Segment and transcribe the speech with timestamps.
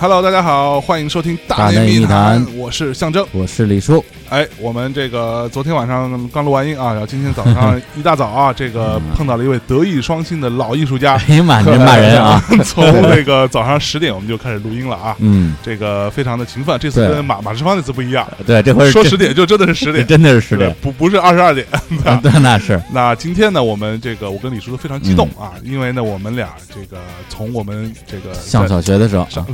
[0.00, 3.26] Hello，大家好，欢迎收听大内密谈我是象征。
[3.32, 12.42] 我是李叔，哎，我们这个昨天晚上刚录完音啊，然后今天早上 一大早啊，这个碰到了一位德艺双馨的老艺术家，哎呀妈，你骂人啊！
[12.64, 16.78] 从那个早上十点我们就开始录音了啊， 嗯，这个非常的勤奋。
[16.78, 21.66] 这次跟马马志芳那次不一样，对，这回说十点就真的是十这点，真的是十点，不不是二十二点。
[22.04, 22.80] 啊对，那是。
[22.92, 29.46] 那今天呢，我们这个我跟李叔都非常激动嗯啊，因为呢，我们俩这个从我们这个上小学的时候，上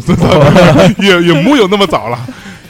[0.98, 2.18] 也也木有那么早了，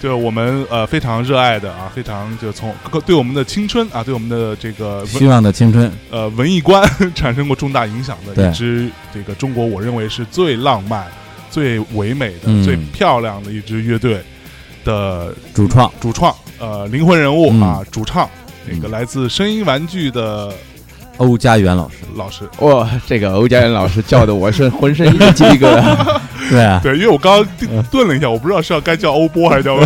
[0.05, 2.75] 就我们呃非常热爱的啊，非常就从
[3.07, 11.07] 对我们的青春啊，对我们的这个希望的青春，呃文艺观产生过重大影响的一支这个中国我认为是最浪漫、
[11.51, 12.63] 最唯美的、嗯。
[12.63, 14.21] 最漂亮的一支乐队
[14.85, 17.63] 的主创，主创呃灵魂人物嗯。
[17.63, 18.29] 啊，主唱
[18.69, 18.91] 那个嗯。
[18.91, 20.53] 来自声音玩具的
[21.19, 22.49] 欧家园老师，老师。
[22.61, 26.21] 哇，这个欧家园老师叫的我是 浑身一鸡皮疙瘩。
[26.51, 29.77] 对啊，对，因为我刚刚顿顿了一下，我不知道是要该叫欧波还是叫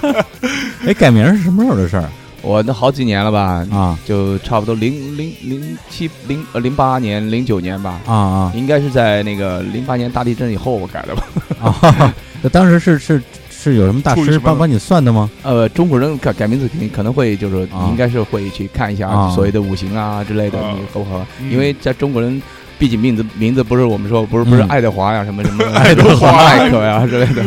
[0.86, 2.08] 哎，改名是什么时候的事儿
[2.42, 11.24] 我那好几年了吧，啊就差不多零零零七零呃零八年零九年吧，啊啊应该是在那个零八年大地震以后我改的吧。
[11.60, 12.14] 啊！
[12.40, 13.22] 那当时是是
[13.62, 15.30] 是有什么大师帮帮你算的吗？
[15.42, 17.86] 呃，中国人改改名字肯定可能会就是啊。
[17.90, 19.30] 应该是会去看一下啊。
[19.34, 20.74] 所谓的五行啊之类的，啊。
[20.74, 21.24] 你合不合？
[21.40, 21.50] 嗯。
[21.52, 22.40] 因为在中国人。
[22.80, 24.68] 毕竟名字名字不是我们说不是不是嗯。
[24.68, 27.44] 爱德华呀什么什么 爱德华麦克呀之类的，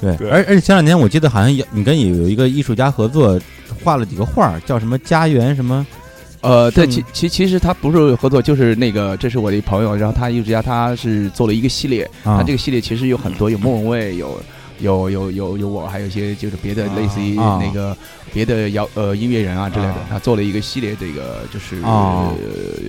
[0.16, 3.38] 对，而而且前两年我记得好像有你跟有有一个艺术家合作，
[3.84, 5.86] 画了几个画，叫什么家园什么？
[6.40, 12.38] 呃，对，其其其实他不是合作，就是那个，这是我的一朋友，然后他艺术家，他是做了一个系列，啊。
[12.38, 14.40] 他这个系列其实有很多，有莫文蔚，有
[14.80, 17.60] 有有有有我，还有一些就是别的啊类似于啊。
[17.62, 17.96] 那个
[18.32, 22.30] 别的摇呃音乐人啊之类的啊，他做了一个系列，这个就是啊。
[22.30, 22.34] 呃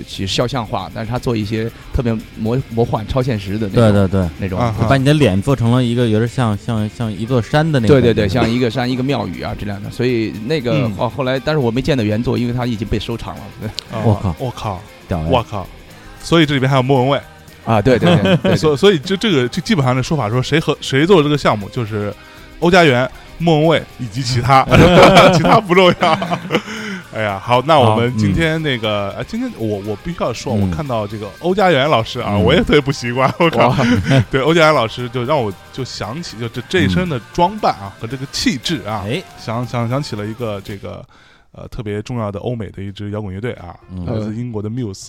[0.08, 4.08] 其实肖像画，但是他做一些特别魔魔幻超现实的那种对对。
[4.08, 10.94] 对，那种把你的脸做成了一个有点像像像一座山的那种，对对对，像一个山一个庙宇啊之类的，所以那个嗯。
[10.98, 13.42] 哦后来，但是我没见到原作，因为他已经被收藏了。
[13.60, 14.36] 对啊我靠。
[14.40, 15.26] 我靠，屌呀。
[15.30, 15.68] 我靠！
[16.22, 17.22] 所以这里边还有莫文蔚，
[17.66, 22.14] 啊，对对对 所所以就这个就基本上的说法说谁和谁做这个项目，就是
[22.60, 24.64] 欧家园、莫文蔚以及其他，
[25.36, 26.20] 其他不重要。
[27.14, 30.70] 哎呀，好，那我们今天那个，啊，今天我我必须要说，嗯。
[30.70, 32.44] 我看到这个欧家园老师啊，嗯。
[32.44, 33.34] 我也特别不习惯。
[33.40, 33.74] 我靠，
[34.30, 41.02] 对欧家园老师就让我就想起就这这一身的装扮啊和这个气质啊，哎，想想想起了一个这个
[41.56, 45.08] 呃特别重要的欧美的一支摇滚乐队啊，嗯来自英国的 Muse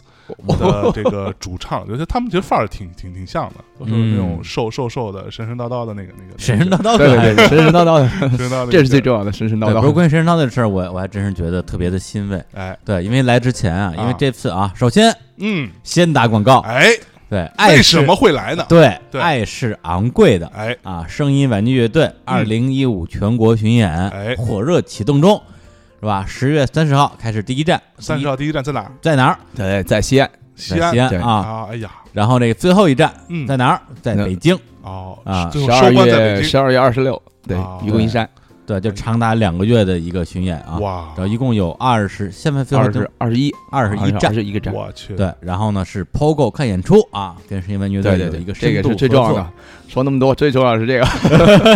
[0.58, 9.94] 的这个主唱，我觉得他们其实范儿挺挺挺像的，都是那种嗯瘦瘦瘦的、神神叨叨的那个那个神神叨叨对的，对对，神神叨叨的， 神神叨叨，这是最重要的，神神叨叨，不过叨。
[9.94, 12.42] 关于神神叨叨的事儿，我我还真是觉得特别的欣慰。
[12.54, 16.88] 哎，对，因为来之前啊，因为啊这次啊，首先嗯，先打广告，哎，
[17.28, 18.64] 对，爱是为什么会来呢？
[18.68, 21.04] 对，对爱是昂贵的哎，啊！
[21.08, 25.42] 声音玩具乐队二零一五全国巡演，哎火热启动中，是
[26.06, 26.24] 吧？
[26.26, 28.92] 十月三十号开始第一站，三十号第一站在哪儿？
[29.02, 29.38] 在哪儿？
[29.54, 31.30] 对，在西安，西安啊。
[31.30, 31.66] 啊！
[31.70, 33.80] 哎呀，然后那个最后一站嗯，在哪儿？
[34.00, 34.58] 在北京。
[34.82, 38.28] 哦啊十二月十二月二十六，对啊，愚公移山，
[38.66, 40.78] 对，就长达两个月的一个巡演啊。
[40.78, 44.46] 哇然，后一共有二十，现在最后二十二十一，二十一站是。
[44.46, 49.50] 一个站，我去，对，然后呢是 POGO 看演出啊，跟声音玩具乐对对对队有一个深度这个是最重要的。
[49.88, 51.04] 说那么多， 最重要的是这个，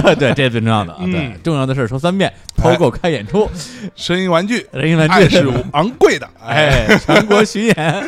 [0.01, 0.15] 作。
[0.15, 2.33] 对，这是最重要的对，重要的事儿说三遍。
[2.63, 3.51] 哎 POGO 看演出，
[3.97, 8.05] 声音玩具，声音玩具是昂贵的， 哎，哎，全国巡演。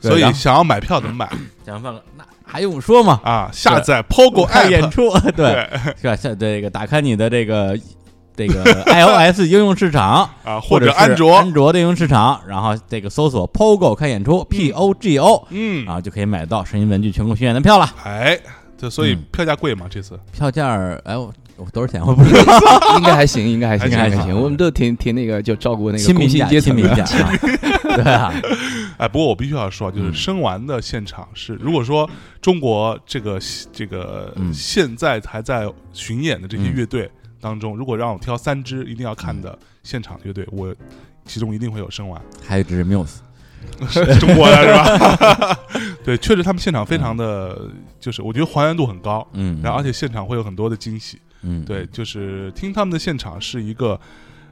[0.00, 1.28] 所以想要买票怎么买
[1.64, 3.20] 想放个那还用说吗？
[3.24, 3.50] 啊？
[3.52, 5.68] 下载 POGO 看演出，对，
[6.00, 6.14] 是吧？
[6.14, 7.76] 下这个打开你的这个
[8.36, 17.88] 这个 iOS 应用市场，啊，或者安卓，安卓的应用市场，然后这个搜索 POGO 看演出 P O G O 嗯，啊，就可以买到声音文具全国巡演的票了。
[18.04, 18.38] 哎，
[18.76, 19.86] 这所以嗯票价贵吗？
[19.88, 20.68] 这次票价，
[21.04, 22.04] 哎，我我多少钱？
[22.04, 22.60] 我不知道。
[22.98, 24.42] 应该还行，应该还行，还行应该还还行行。
[24.42, 27.32] 我们都挺挺那个，就照顾那个亲民价，工薪阶亲民层的价啊，
[27.96, 28.34] 对啊，
[28.98, 32.08] 哎，不过我必须要说，就是嗯声完的现场是，如果说
[32.42, 33.38] 中国这个
[33.72, 37.10] 这个嗯现在还在巡演的这些嗯乐队
[37.46, 40.74] 当中，如果让我挑三支一定要看的现场乐队，我
[41.24, 43.18] 其中一定会有声完，还有一支 Muse，
[43.88, 45.58] 是 中国的是吧？
[46.04, 47.70] 对，确实他们现场非常的，
[48.00, 51.20] 就是我觉得还原度很高，嗯，然后而且现场会有很多的惊喜。
[51.42, 54.00] 嗯，对，就是听他们的现场是一个，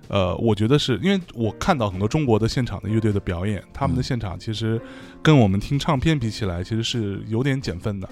[0.06, 4.04] 呃，我觉得是因为我看到很多中国的现场的乐队的表演，他们的嗯。
[4.04, 4.80] 现场其实
[5.20, 8.08] 跟我们听唱片比起来，其实是有点减分的。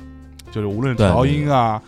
[0.50, 1.80] 就是无论调音啊，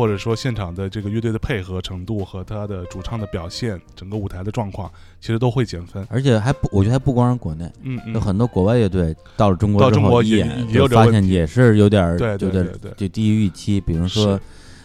[0.00, 6.06] 或者说现场的这个乐队的配合程度和他的主唱的表现，整个舞台的状况，其实都会减分。
[6.08, 14.40] 而且还不，我觉得还不光是国内，嗯嗯，有很多国外乐队到了中国到之中国演也有就发现也是有点儿对对有点对对就低于预期，比如说是。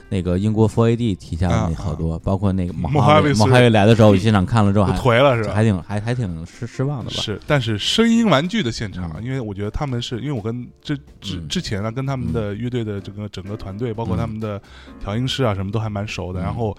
[0.09, 5.53] 那个英国 Four AD 提下的啊那好多，包括那个莫莫哈维马哈维来的时候，我现场看了之后就还颓了是吧？
[5.53, 7.17] 还挺还还挺失失望的吧？
[7.21, 14.61] 是，但是声音玩具的现场，嗯因为我觉得他们是因为我跟之之嗯之前呢，跟他们的乐队的整个整个团队，包括嗯他们的
[14.99, 16.39] 调音师啊什么都还蛮熟的。
[16.39, 16.77] 嗯然后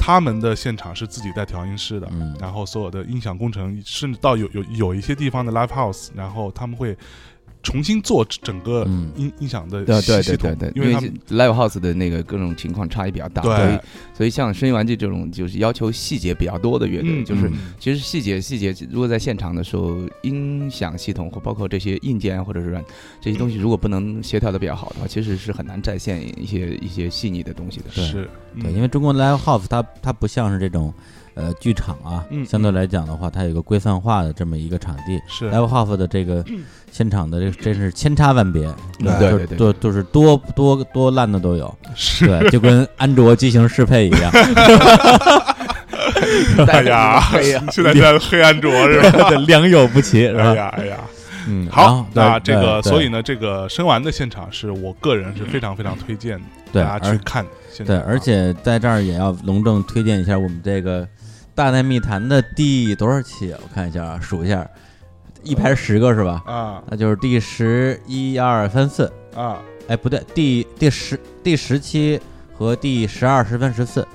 [0.00, 6.96] 他们的现场是自己带调音师的，嗯然后所有的音响工程，甚至到有有有一些地方的 live house，然后他们会
[7.68, 9.10] 重新做整个嗯。
[9.16, 13.78] 音、音响的对对系统对对对，因为因为 live house 的那个各种情况差异比较大，所以
[14.14, 17.74] 所以像声音玩具这种就是要求细节比较多的乐队，嗯就是嗯。
[17.78, 22.82] 其实细节细节，如果在现场的时候，音响系统或包括这些硬件或者是软
[23.20, 27.90] 这些东西，如果不能协调的比较好的话，其实是很难再现一些一些细腻的东西的。
[27.90, 28.28] 是
[28.60, 28.74] 对，嗯。
[28.74, 30.92] 因为中国 live house 它它不像是这种
[31.38, 35.20] 呃剧场啊，嗯相对来讲的话，它有一个规范化的这么一个场地。
[35.28, 36.44] 是 live house 的这个
[36.90, 38.62] 现场的这真是千差万别，
[38.98, 44.30] 对对对对都都是多多多烂的都有，是，对，就跟安卓机型适配一样，
[46.66, 49.30] 哎呀，哎呀，现在在黑安卓是吧？
[49.46, 50.42] 良莠不齐，是吧？
[50.50, 50.96] 哎呀哎呀。
[51.50, 56.38] 嗯，好，那这个，所以呢，这个生完的现场是我个人是非常非常推荐
[56.70, 57.42] 对，大家去看
[57.86, 58.04] 对，啊。
[58.06, 61.06] 而且在这儿也要隆重推荐一下我们这个
[61.58, 63.58] 《大内密谈》的第多少期啊？
[63.60, 64.64] 我看一下啊，数一下，
[65.42, 66.40] 一排十个是吧？
[66.46, 69.58] 啊那就是第十一二三四，啊，
[69.88, 72.20] 哎，不对，第第十第十期
[72.54, 74.06] 和第十二、十分、十四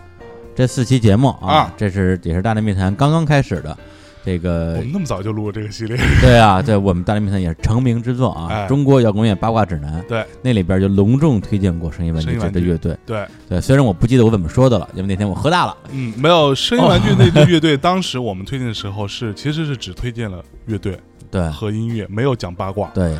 [0.55, 3.77] 这四期节目啊，啊这是也是《大内密谈》刚刚开始的。
[4.25, 8.67] 这个我们那么早就录了这个系列， 对啊，在我们《大内密探》也是成名之作啊，哎。
[8.67, 12.97] 中国摇滚乐八卦指南》对，那里边就隆重推荐过声音玩具这支乐队。
[13.05, 15.75] 对，对，虽然我不记得我怎么说的了，因为那天我喝大了。
[15.91, 20.97] 嗯，没有声音玩具那支乐队，当时我们推荐的时候是其实是只推荐了乐队
[21.29, 21.49] 对。
[21.49, 23.15] 和音乐，没有讲八卦，对，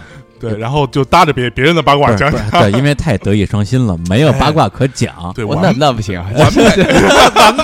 [0.50, 5.14] 对，然后就搭着别别人的八卦讲对，因为太得意伤心了，没有八卦可讲。
[5.34, 6.64] 对，我那那不行啊，完美，
[7.36, 7.64] 完美。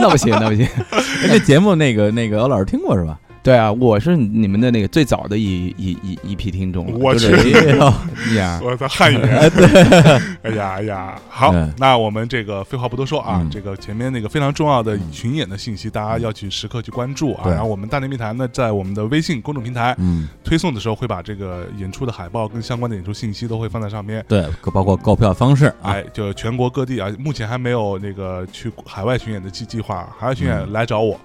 [0.00, 0.66] 那不行，那不行。
[1.22, 3.16] 哎这节目那个那个，欧老师听过是吧？
[3.42, 7.94] 对啊，我是你们的那个最早的一一一一批听众了，我就是哎呦
[8.38, 9.18] 呀，我操，汉语。
[9.18, 13.50] 对， 哎呀哎呀，好，那我们这个废话不多说啊，嗯。
[13.50, 17.50] 这个前面那个非常重要的巡演的信息，大家要去时刻去关注啊。
[17.50, 24.24] 然后我们大内密谈呢，在我们的微信公众平台嗯，推送的时候，会把这个演出的海报跟相关的演出信息都会放在上面。
[24.28, 30.72] 对，包括购票方式啊，哎，就全国各地啊，目前还没有那个去海外巡演的计计划，海外巡演嗯。
[30.72, 31.18] 来找我，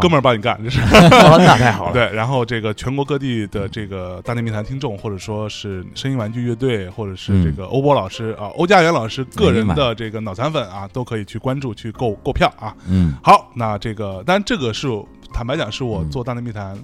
[0.00, 0.80] 哥们儿帮你干，这是。
[1.40, 1.92] 哦，那太好了。
[1.92, 12.74] 对，然后这个全国各地的这个大内密谈听众，或者说是声音玩具乐队，或者是嗯这个欧波老师啊、欧家园老师个人的这个脑残粉啊，都可以去关注去购购票啊。
[12.88, 14.88] 嗯好，那这个，但这个是
[15.32, 16.76] 坦白讲，是我嗯做大内密谈，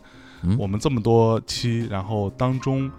[0.43, 2.91] 嗯我们这么多期，然后当中，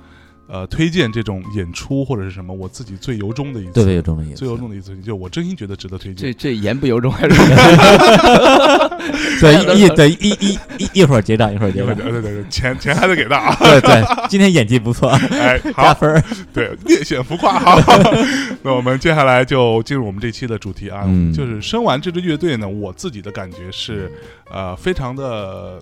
[0.48, 6.16] 呃，推荐这种演出或者是什么，我自己最由衷的一次，最由衷的一次，最由衷的一次，就我真心觉得值得推荐。
[6.16, 7.36] 这这言不由衷还是
[9.40, 12.22] 对一对一一一一会儿结账，一会儿结账对对。
[12.22, 13.56] 对钱钱还得给到啊！
[13.60, 16.24] 对对，今天演技不错，哎，加好，分儿。
[16.54, 17.60] 对，略显浮夸。
[17.60, 17.80] 好，
[18.64, 24.12] 那我们接下来就进入我们这期的主题啊，嗯就是生完这支乐队呢，我自己的感觉是，
[24.50, 25.82] 呃，非常的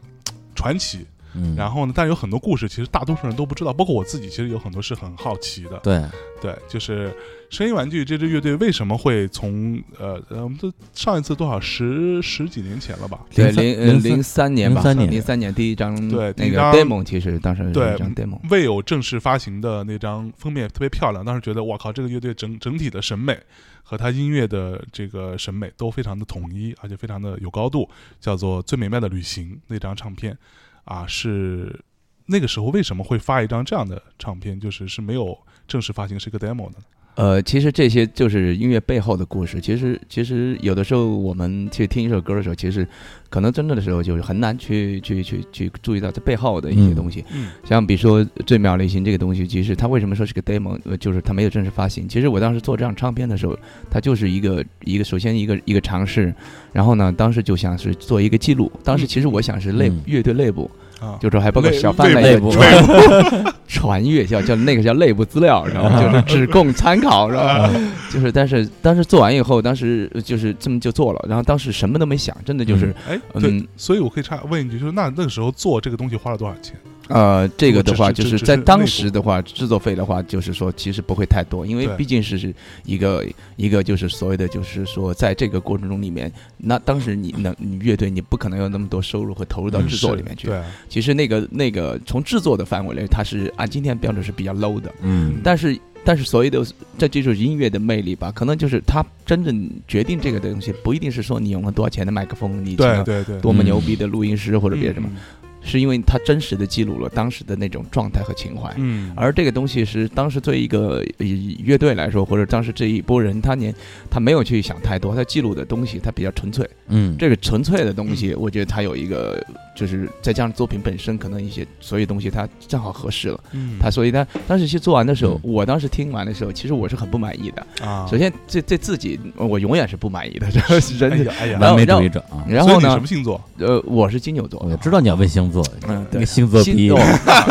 [0.55, 1.05] 传奇。
[1.35, 5.77] 嗯，然后呢，但有很多故事，其实大多数人都不知道，包括我自己，其实有很多是很好奇的。
[5.83, 6.01] 对，
[6.41, 7.13] 对，就是
[7.49, 13.19] 声音玩具这支乐队为什么会从呃呃，我们都上一次多少十十几年前了吧？
[13.33, 15.11] 对03零呃零三年吧，零三年。
[15.11, 23.37] 零三年第一张对那个一张 demo，其实当时对一张 demo，未有正式发行的那张封面特别漂亮，当时觉得我靠，这个乐队整整体的审美
[23.83, 27.87] 和他音乐的这个审美都非常的统一，而且非常的有高度，
[28.19, 30.37] 叫做《最美妙的旅行》那张唱片
[30.85, 31.83] 啊，是
[32.25, 35.37] 那个时候为什么会发一张这样的唱片，就是是没有
[35.67, 36.77] 正式发行，是一个 demo 的？
[37.15, 39.61] 呃，其实这些就是音乐背后的故事。
[39.61, 42.85] 其实，其实有的时候我们去听一首歌的时候，其实
[43.29, 47.23] 可能真正的时候就是很难去去去去注意到这背后的一些嗯东西。
[47.33, 52.07] 嗯像比如说《最妙类型》这个东西，其实它为什么说是个 demo，呃就是它没有正式发行。
[52.07, 53.57] 其实我当时做这张唱片的时候，
[53.89, 56.33] 它就是一个一个首先一个一个尝试，
[56.73, 58.69] 然后呢，当时就想是做一个记录。
[58.83, 60.69] 当时其实我想是内、嗯乐队内部，
[61.05, 66.21] 啊，就说还包括内小范内那个部传 传阅叫叫那个叫内部资料，然后？
[66.21, 67.69] 就是只供参考，是吧？
[68.11, 76.75] 就是但是当时做完以后，当时就是这么就做了，然后当时什么都没想，真的就是哎，对，嗯所以我可以插问一句，就是那那个时候做这个东西花了多少钱？
[77.07, 90.47] 呃，这个的话，就是是在当时的话，制作费的话，就是说其实不会太多，因为毕竟是是一个一个就是所谓的就是说，在这个过程中里面，那当时你能你乐队你不可能有那么多收入和投入到嗯制作里面去。
[90.47, 95.35] 对，其实那个那个从制作的范围内，它是按今天标准是比较 low 的，嗯。
[95.43, 95.79] 但是。
[96.07, 96.63] 但是所谓的
[96.99, 103.65] 这这就是音乐的魅力吧，可能就是它真正决定这个东西，不一定是说你用了多少钱的麦克风，你请了对对对，多么嗯。
[103.65, 105.17] 牛逼的录音师或者别的什么，嗯
[105.65, 108.71] 是因为它真实的记录了当时的那种状态和情怀。
[108.77, 113.73] 嗯，而这个东西是当时对一个呃乐队来说，或者当时这一波人，他年
[114.09, 116.69] 他没有去想太多，他记录的东西他比较纯粹。
[116.87, 119.43] 嗯，这个纯粹的东西，我觉得它有一个，
[119.75, 123.39] 就是再加上作品本身，可能一些所有东西它正好合适了。
[123.51, 127.85] 嗯他所以他当时去做完的时候嗯，我当时听完的时候，其实我是很不满意的。
[127.85, 131.11] 啊，首先，这这自己我永远是不满意的， 这个人。
[131.11, 132.43] 哎呀哎呀，完美然后主义者啊。
[132.47, 133.39] 然后呢什么，星座？
[133.59, 136.97] 呃，我是金牛座我，知道你要问星座，嗯，对那，星座逼哦，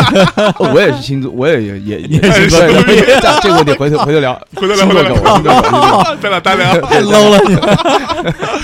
[0.75, 4.35] 我也是星座，我也也 也你也是星座这这个问题回头回头聊。
[4.54, 6.81] 回头聊，星座狗，回头来，星座狗，咱俩单聊。
[6.81, 7.54] 太 low 了，你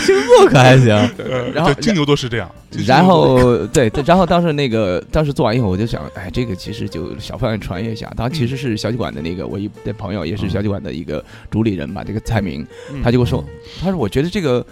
[0.04, 0.88] 星座可还行？
[1.18, 2.50] 呃然后金牛座是这样，
[2.86, 8.12] 然牛座后对，对然后当时那个当时做完以后，我就想，哎，这个其实就小范围传阅一下。
[8.16, 13.44] 他其实是小酒馆的那个我一的朋友，也是小酒馆的一个主理人吧，这个蔡明，嗯他就跟我说，
[13.80, 14.64] 他说我觉得这个。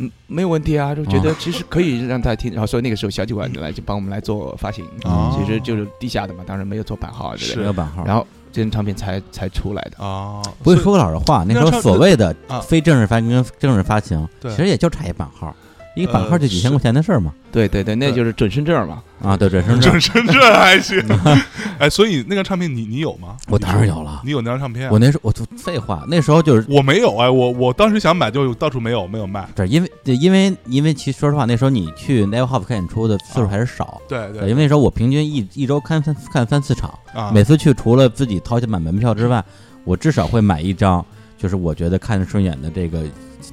[0.00, 8.04] 嗯，没有问题啊，就觉得其实可以让他听，然后所以那个时候小酒馆来就帮我们来做发行，哦其实就是地下的嘛，当然没有做版号没有版号。
[8.04, 10.00] 然后这张唱片才才出来的。
[10.00, 15.52] 啊，不会说个老实话，那时候所谓的啊非正式发行跟正式发行，对其实也就差一版号，
[16.02, 17.32] 一个版号呃就几千块钱的事儿嘛。
[17.50, 19.02] 对对对，那就是准生证嘛。
[19.22, 21.02] 啊，对，准生证准，生证还行。
[21.78, 23.36] 哎，所以那个唱片你你有吗？
[23.48, 24.22] 我当然有了。
[24.24, 24.90] 你有那张唱片啊？
[24.92, 29.48] 我那时候我就废话，那时候就是我没有哎，我我当时想买就到处没有没有卖。
[29.54, 34.00] 对，因为对因为因为其实说实话，那时候你去 Live House 看演出的次数还是少。
[34.08, 39.44] 对，对对因为那时候我平均一一周看三看三四场，啊，每次去除了自己掏钱买门票之外，
[39.84, 41.04] 我至少会买一张，
[41.38, 43.02] 就是我觉得看着顺眼的这个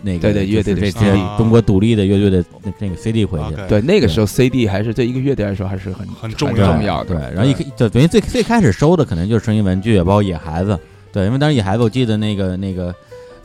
[0.01, 3.55] 那个对对乐队的 CD 些中国独立的乐队的那那个 CD 回去。
[3.69, 7.15] 对，那个时候 CD 还是对一个乐队来说还是很很重要重要的。
[7.15, 10.77] 对，然后一开就等于最最开始收的可能就是声音文具，包括野孩子。
[11.13, 12.93] 对，因为当时野孩子，我记得那个那个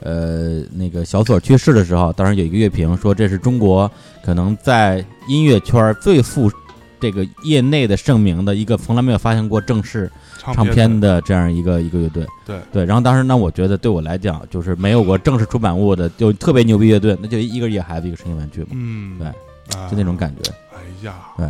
[0.00, 3.88] 呃那个小左去世的时候，当时有一个乐评说这是中国
[4.24, 6.50] 可能在音乐圈儿最负
[6.98, 12.26] 这个业内的盛名的一个从来没有发行过正式唱唱片的这样一个一个乐队。
[12.46, 20.50] 对对，然后当时呢我觉得对我来讲，就是没有过正式出版物的，就特别牛逼乐队，那就一个野孩子，一个声音玩具嘛，嗯，对啊就那种感觉。
[20.72, 21.46] 哎呀，对，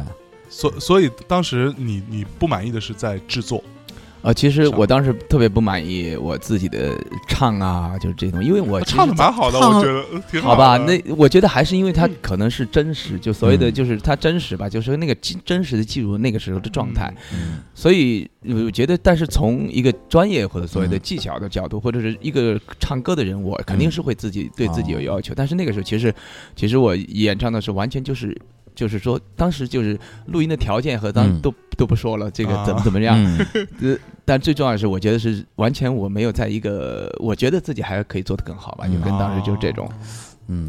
[0.49, 3.63] 所所以当时你你不满意的是在制作
[4.23, 6.95] 呃，其实我当时特别不满意我自己的
[7.29, 17.13] 唱啊，就是这种，因为我唱的蛮好的，我觉得呃挺好吧，那我觉得还是因为它可能是真实，就所谓的嗯就是它真实吧，就是那个真实的记录那个时候的状态。
[17.33, 25.33] 嗯所以我觉得，但是从一个专业或者所谓的嗯技巧的角度，或者是一个唱歌的人，我肯定是会自己对自己有要哦求。
[25.35, 26.15] 但是那个时候，其实
[26.55, 28.37] 其实我演唱的时候，完全就是
[28.81, 33.15] 就是说，当时就是录音的条件和当嗯都都不说了，这个怎么啊怎么样。
[33.23, 33.47] 嗯
[33.83, 39.87] 呃，但最重要的是，我觉得是完全我没有在一个，我觉得自己还可以做得更好吧，就嗯跟当时就是这种。
[40.49, 40.67] 嗯。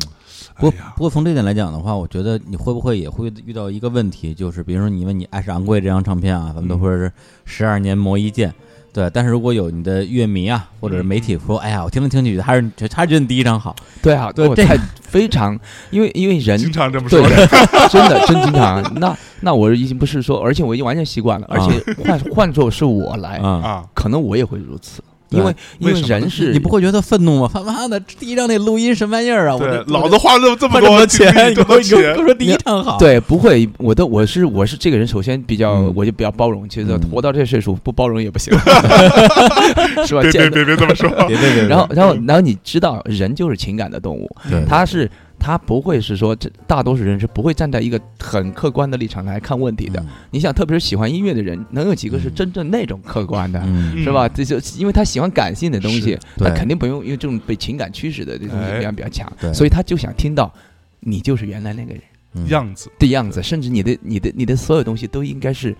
[0.57, 7.11] 不过不过从这点来讲的话，我觉得你会不会也会遇到一个问题，就是比如说你问你《爱是昂贵》这张唱片啊，咱们都嗯说是
[7.45, 8.53] 十二年磨一剑，
[8.93, 9.09] 对。
[9.13, 15.57] 但是如果有你的乐迷啊，或者是媒体说，哎呀，我听了听去还是还是觉得你第一张好，对啊，对这我太非常，
[15.89, 17.47] 因为因为人经常这么说对的，
[17.89, 18.81] 真的真经常。
[18.99, 21.67] 那那我已经不是说，而且我已经完全习惯了，而啊。
[21.69, 27.49] 且换换做是我来，啊，啊，可能我也会如此，对因为因为人是你不会觉得愤怒吗？
[27.53, 29.55] 他妈的，第一张那录音什么玩意儿啊？
[29.55, 38.53] 我老子花了这么这么多钱，你给我说第一张好，对不会，我的我是我是这个人，首先比较嗯我就比较包容，其实嗯活到这岁数不包容也不行，
[40.05, 40.21] 是吧？
[40.21, 45.09] 别别别别这么说， 别别别，然后然后然后你知道，人就是情感的动物，对他是
[45.41, 50.05] 他不会是说这大多数人是不会站在一个很客观的立场来看问题的。
[50.29, 53.59] 你想，特别是喜欢音乐的人，能有几个是嗯真正那种客观的？
[53.65, 54.29] 嗯，是吧？
[54.29, 58.73] 这就因为他喜欢感性的东西，他肯定不用，因为这种被情感驱使的这种哎。
[58.75, 59.51] 力量比较强，对。
[59.51, 60.53] 所以他就想听到
[60.99, 62.03] 你就是原来那个人。
[62.33, 62.47] 嗯。
[62.47, 65.75] 样子，的样子，甚至你的、你的、你的所有东西都应该是，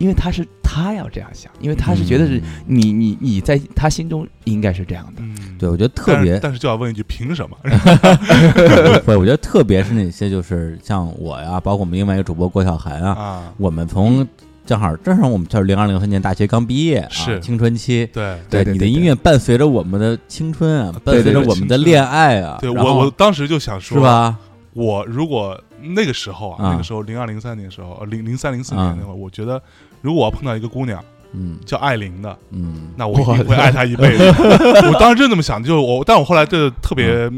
[0.00, 5.22] 因为他是他要这样想，因为他是觉得是嗯你你你在他心中应该是这样的。
[5.22, 7.56] 嗯，对，我觉得特别但是，但是就要问一句，凭什么？
[9.04, 14.26] 对，我觉得特别是那些就是像我呀，包括我们另外一个主播郭晓涵啊，啊，我们从
[14.64, 18.08] 正好正好我们就是零二零三年大学刚毕业，啊是青春期。
[18.12, 24.02] 对对你的音乐伴随着我们的青春啊，伴随着我们的恋爱啊，对，我我当时就想说，是？
[24.02, 24.38] 吧？
[24.72, 29.60] 我如果那个时候啊，啊那个时候零二零三年的时候，呃零零三零四年啊那会儿，我觉得
[30.00, 31.02] 如果我碰到一个姑娘
[31.32, 31.58] 嗯。
[31.64, 34.24] 叫艾琳的，嗯，那我一定会爱她一辈子。
[34.24, 37.30] 我当时真这么想，就是我，但我后来就特别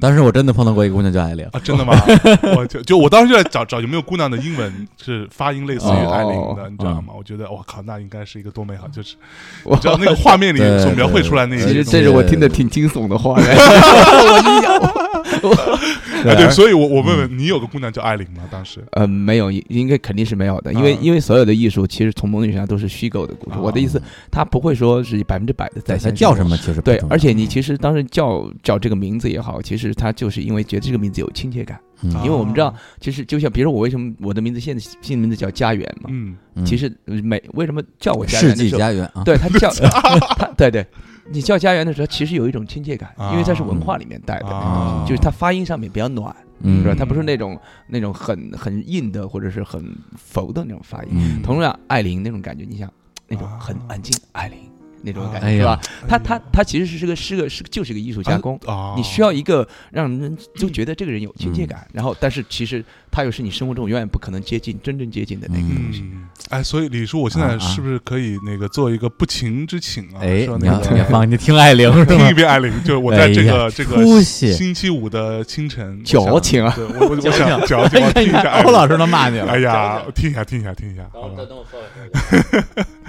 [0.00, 1.92] 当时我真的碰到过一个姑娘叫艾琳，啊，真的吗？
[2.56, 7.12] 我就就我当时就在找找有没有姑娘的英文是发音类似于艾琳的，哦你知道吗？
[7.14, 9.16] 我觉得我靠，那应该是一个多美好，就是
[9.62, 11.84] 我知道那个画面里对所描绘出来那个其实。
[11.84, 15.09] 这是我听的挺惊悚的话的， 我哎
[16.22, 18.42] 对，所以我我问问你，有个姑娘叫艾琳吗？
[18.50, 18.84] 当时。
[18.92, 20.98] 呃，没有，应应该肯定是没有的，因为、啊。
[21.00, 23.56] 因为所有的艺术其实从某种意义上都是虚构的故事。
[23.56, 23.60] 啊。
[23.60, 36.36] 我的意思，它不会说是百分之百的在它现叫什么其实对而且你其实当时叫叫这个名字也好，其实他就是因为觉得这个名字有亲切感，因为我们知道，其实就像比如我为什么我的名字现在新名字叫家园嘛，嗯。
[36.54, 39.70] 嗯其实每为什么叫我家世纪园的时候，家园啊，对他叫
[40.36, 40.84] 他对对，
[41.28, 46.82] 你叫家园的时候，其实有一种亲切感，因为它是文化里面带的就是它发音上面比较暖，嗯。
[46.82, 46.94] 是吧？
[46.98, 49.84] 它不是那种那种很很硬的或者是很
[50.16, 51.08] 浮的那种发音。
[51.12, 51.42] 嗯。
[51.42, 52.90] 同样，艾琳那种感觉，你想
[53.28, 53.58] 那种啊。
[53.60, 54.58] 很安静，艾琳
[55.02, 55.80] 那种感觉是吧？
[56.08, 58.58] 他他他其实是个是个是就是个艺术加工。
[58.66, 66.00] 啊，你需要一个让人就觉得这个人有亲切感，然后但是其实他又是你生活中永远不可能接近、真正接近的那个东西。
[66.02, 70.20] 嗯，哎，所以李叔，我现在是不是可以那个做一个不情之请啊？
[70.20, 72.34] 哎，说你那个要你要放你听艾玲 是吗听一？
[72.34, 78.62] 遍艾玲，就是我在这哎个这个星期五的清晨，矫情啊我我我想矫情，我听一下。
[78.62, 79.46] 欧老师都骂你了。
[79.50, 81.02] 哎呀，听一下，听一下，听一下。
[81.12, 81.42] 好吧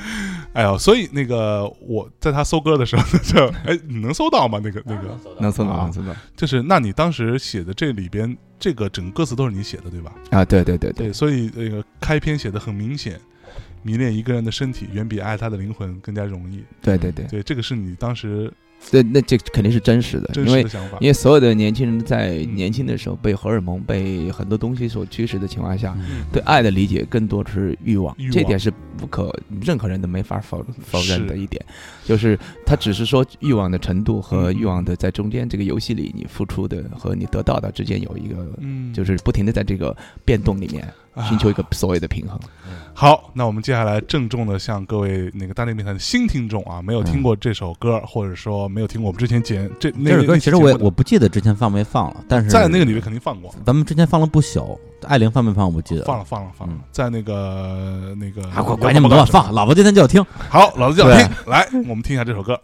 [0.53, 4.59] 哎呦，所以那个我在他搜歌的时候，就 哎，你能搜到吗？
[4.63, 10.13] 那个那个，能搜到，啊能搜到就是那你当时写的这里边，这个整个歌词都是你写的，对吧？
[10.31, 10.43] 啊！
[10.43, 13.19] 对对对对，对，所以那个开篇写的很明显，
[13.81, 16.63] 迷恋一个人的身体远比爱他的灵魂更加容易。
[16.81, 18.51] 对对对对，这个是你当时
[18.89, 20.97] 对，那这肯定是真实的，真因为实的想法。
[20.99, 22.55] 因为所有的年轻人在嗯。
[22.55, 26.25] 年轻的时候被荷尔蒙、被很多东西所驱使的情况下，嗯。
[26.31, 28.31] 对爱的理解更多的是欲望欲，望。
[28.31, 31.63] 这点是不可任何人都没法否否认的一点，
[32.03, 34.57] 就是他只是说欲望的程度和嗯。
[34.57, 40.83] 欲望的在中间这个游戏里，你付出的和你得到的之间有一个，嗯，就是不停的在这个变动里面。
[40.83, 42.39] 啊寻求一个所谓的平衡。
[42.93, 56.03] 好，那我们接下来郑重的向各位那个大内密谈的新听众啊，没有听过这首歌，或者说没有听过我们之前节这那这首歌其实我也我不记得之前放没放了，但是在那个里面肯定放过，咱们之前放了不朽，艾琳放没放我不记得。
[56.03, 60.23] 放了放了放了嗯，在那个那个啊，管管你们多少放，老子今天就要听。
[60.49, 62.59] 好，老子就要听，来，我们听一下这首歌。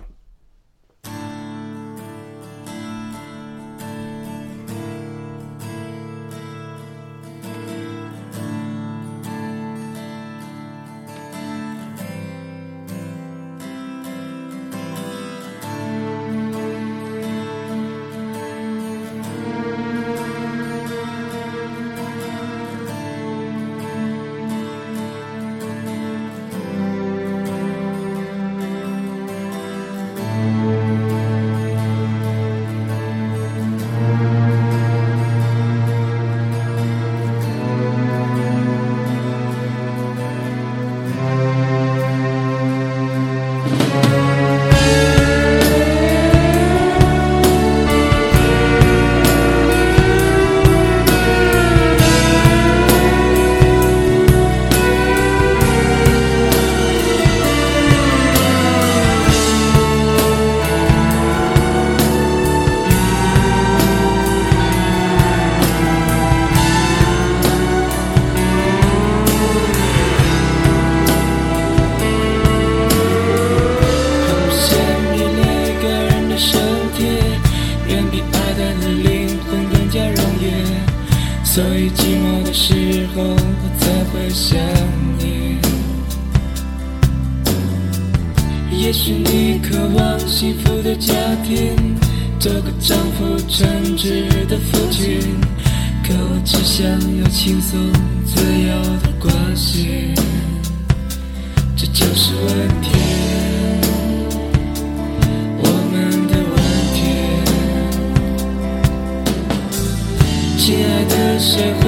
[111.55, 111.86] 爱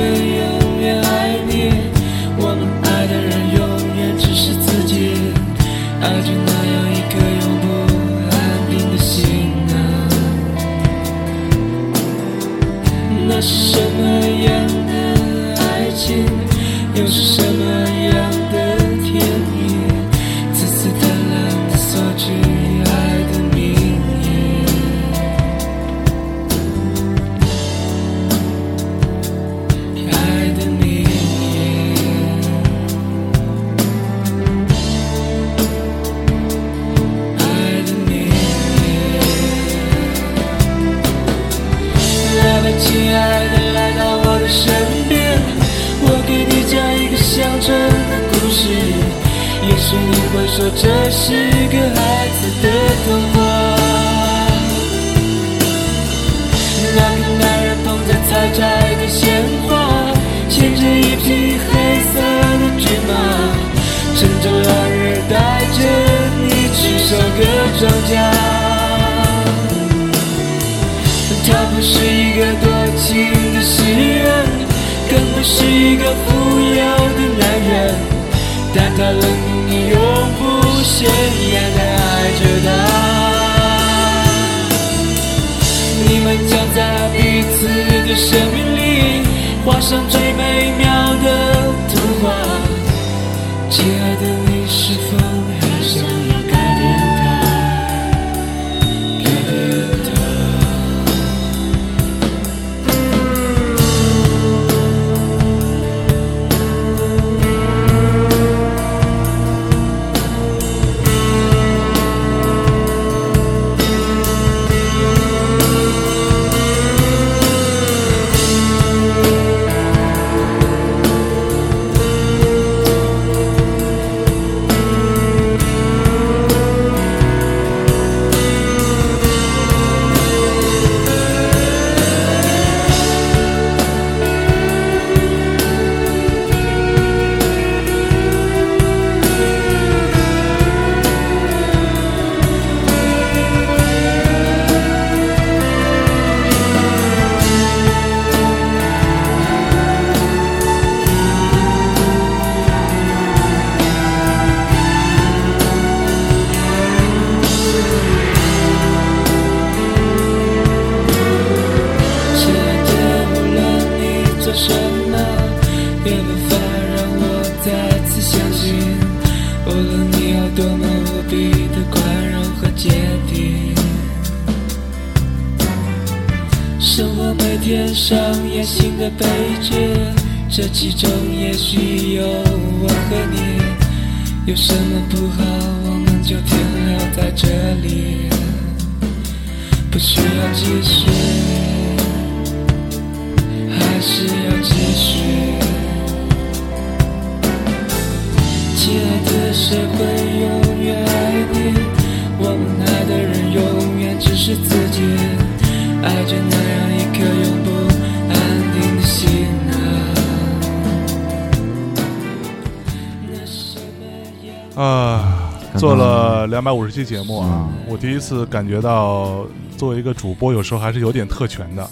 [218.00, 219.46] 第一次感觉到
[219.78, 221.88] 作为一个主播，有时候还是有点特权的。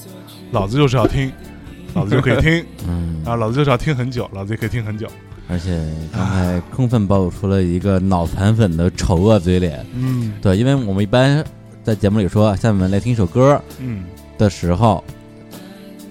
[0.52, 1.32] 老子就是要听，
[1.94, 5.08] 老子就可以听嗯，啊，老子就是要听很久，老子也可以听很久。
[5.50, 5.78] 而且
[6.14, 9.86] 刚才充分暴露出了一个脑残粉的丑恶嘴脸。
[9.94, 11.44] 嗯对，因为我们一般
[11.84, 14.06] 在节目里说，下面来听一首歌嗯
[14.38, 15.04] 的时候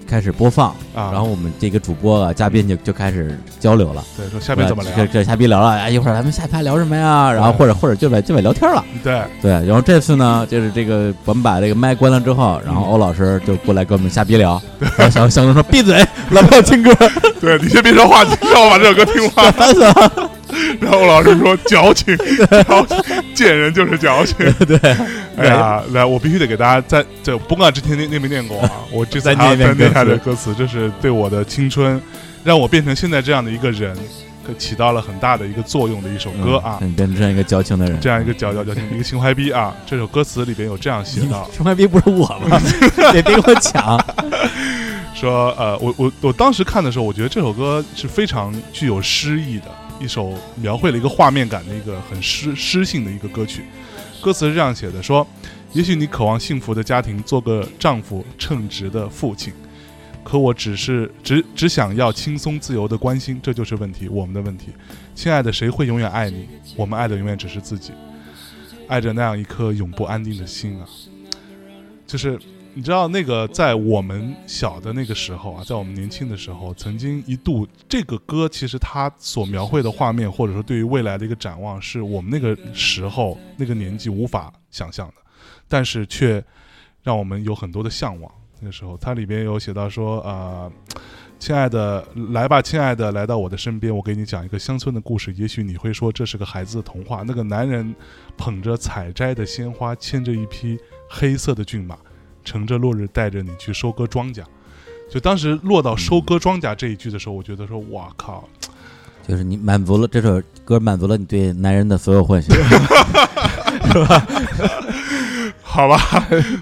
[0.07, 4.03] 开始播放，啊，然后我们这个主播啊嘉宾就就开始交流了。
[4.15, 4.91] 对说下边怎么聊？
[4.95, 7.31] 这这瞎逼聊了，哎，一会儿咱们下一趴聊什么呀？
[7.31, 8.83] 然后或者或者就在就在聊天了。
[9.03, 15.95] 对，对，然后这次呢，就是这个我们把这个麦关了之后，然后欧老师就过来跟我们瞎逼聊，然后小小东说闭嘴，
[16.31, 16.93] 来帮我听歌，
[17.41, 19.51] 对你先别说话，让我把这首歌听完。
[19.53, 20.31] 烦死了。
[20.79, 22.17] 然后老师说矫情，
[22.65, 22.97] 矫情，
[23.35, 24.35] 贱人就是矫情。
[24.65, 24.79] 对，
[25.37, 32.01] 哎呀，来，我必须得给大家在这，不管之前念念没念过啊， 我这次再还要再念一下歌词这歌词，这是对我的青春，
[32.43, 33.95] 让我变成现在这样的一个人，
[34.45, 36.79] 可起到了很大的一个作用的一首歌啊。
[36.81, 39.75] 嗯你变成这样一个矫情的人，这样一个矫矫矫情的一个情怀逼啊！
[39.85, 42.59] 这首歌词里边有这样写的，情怀逼不是我吗？
[43.11, 44.03] 别别跟我抢。
[45.13, 49.65] 说呃，我我我当时看的时候，我觉得这首歌是非常具有诗意的
[49.99, 53.63] 一首，描绘了一个画面感的一个很诗诗性的一个歌曲。
[54.27, 55.25] 歌词是这样写的：说，
[55.71, 59.53] 也许你渴望幸福的家庭，做个丈夫称职的父亲，
[60.21, 64.73] 可我只是只只想要轻松自由的关心，这就是问题，我们的问题。
[65.15, 66.45] 亲爱的，谁会永远爱你？
[66.75, 67.93] 我们爱的永远只是自己，
[68.89, 70.85] 爱着那样一颗永不安定的心啊！
[72.05, 72.37] 就是
[72.77, 85.13] 你知道那个在我们小的那个时候啊，在我们年轻的时候，曾经一度这个歌其实它所描绘的画面，或者说对于未来的一个展望，是我们那个时候那个年纪无法想象的，
[85.67, 86.43] 但是却
[87.01, 88.31] 让我们有很多的向往。
[88.59, 90.71] 那个时候，它里边有写到说，呃，
[91.39, 95.33] 亲爱的，来吧，亲爱的，来到我的身边，我给你讲一个乡村的故事。
[95.33, 97.23] 也许你会说这是个孩子的童话。
[97.25, 97.95] 那个男人
[98.37, 100.77] 捧着采摘的鲜花，牵着一匹
[101.09, 101.97] 黑色的骏马，
[102.47, 104.41] 乘着落日带着你去收割庄稼。
[105.11, 108.47] 就当时落到收割庄稼这一句的时候，我觉得说，哇靠，
[109.27, 112.55] 就是你满足了这首歌，满足了你对男人的所有幻想。
[112.55, 114.27] 是 吧
[115.61, 115.97] 好吧，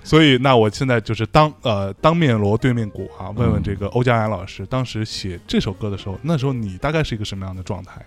[0.03, 8.05] 所以那我现在就是当呃当面锣对面鼓啊，问问这个欧家安老师，当时写这首歌的时候，那时候你大概是一个什么样的状态？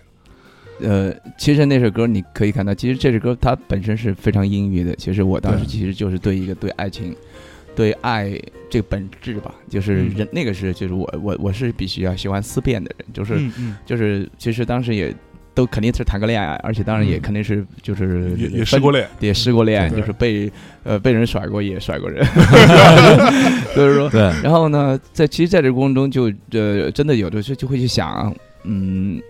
[0.81, 4.95] 呃，其实那首歌你可以看到，其实这首歌它本身是非常阴郁的。
[4.97, 7.17] 其实我当时其实就是对一个对爱情、
[7.79, 8.37] 对爱
[8.69, 10.11] 这个本质吧，就是嗯。
[10.17, 15.15] 人、那个是就是我我我是必须要喜欢思辨的人，就是、嗯嗯，就是其实当时也
[15.55, 17.21] 都肯定是谈过恋爱，而且当然也嗯。
[17.21, 20.51] 肯定是就是也也失过恋，也失过恋就是被
[20.83, 22.25] 呃被人甩过也甩过人，
[23.75, 29.23] 所 以说对，然后呢，在其实在这个过程中就，呃，真的有的时候就会去想，嗯，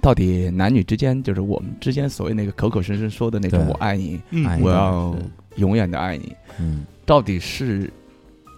[0.00, 4.20] 到底男女之间，就是我们之间所谓那个口口声声说的那种“我爱你
[4.60, 5.24] 我要是
[5.56, 6.34] 永远的爱你。
[6.58, 7.90] 嗯”，到底是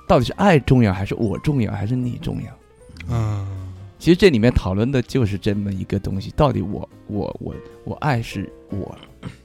[0.07, 2.51] 到底是爱重要，还是我重要，还是你重要？
[3.11, 3.47] 嗯。
[4.01, 8.97] 其实这里面讨论的就是这么一个东西，到底我我我我爱是我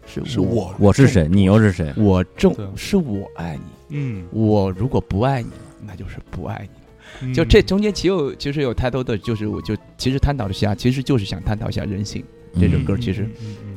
[0.05, 1.91] 是是我我是谁，你又是谁？
[1.97, 5.49] 我重是我爱你，嗯，我如果不爱你，
[5.83, 7.27] 那就是不爱你。
[7.27, 7.33] 嗯。
[7.33, 12.23] 就这中间其有其实有太多的，就是我就其实探讨一下，其实就是想探讨一下人性
[12.61, 13.27] 这首歌，其实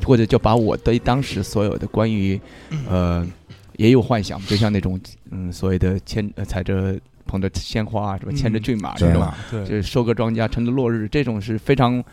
[0.05, 2.39] 或者就把我对当时所有的关于
[2.87, 3.27] 呃
[3.77, 12.05] 也有幻想，就像那种嗯所谓的牵呃踩着捧着鲜花啊什么牵着骏马这种，对就是收割庄稼乘着落日，这种是非常。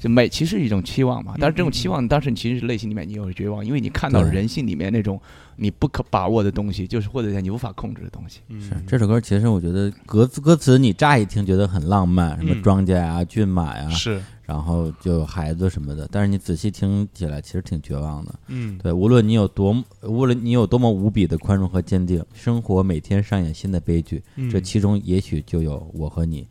[0.00, 5.20] 就美其实是一种期望嘛，但是这种期望，当时你其实内心里面你有绝望，因为你看到人性里面那种
[5.56, 8.40] 你不可把握的东西，就是或者你无法控制的东西。
[8.48, 18.34] 嗯是这首歌，其实我觉得歌词歌词你乍一听觉得很浪漫，什么嗯庄稼呀、骏马呀，是然后就有孩子什么的，但是你仔细听起来，其实挺绝望的。
[18.48, 26.48] 嗯对，无论你有多么，无论你有多么无比的宽容和坚定，生活每天上演新的悲剧，嗯这其中也许就有我和你。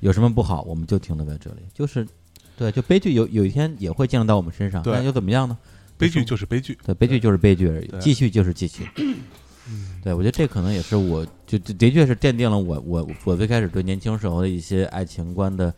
[0.00, 1.58] 有什么不好，我们就停留在这里。
[1.72, 2.04] 就是，
[2.56, 5.56] 对，就悲剧有有一天也会降临到我们身上，对那又怎么样呢？
[5.98, 8.86] 悲剧就是悲剧，对，悲剧就是悲剧而已对，继续就是继续。
[10.02, 15.72] 对，我觉得这可能也是我就就的确是奠定了我我我最开始对年轻时候的一些爱情观的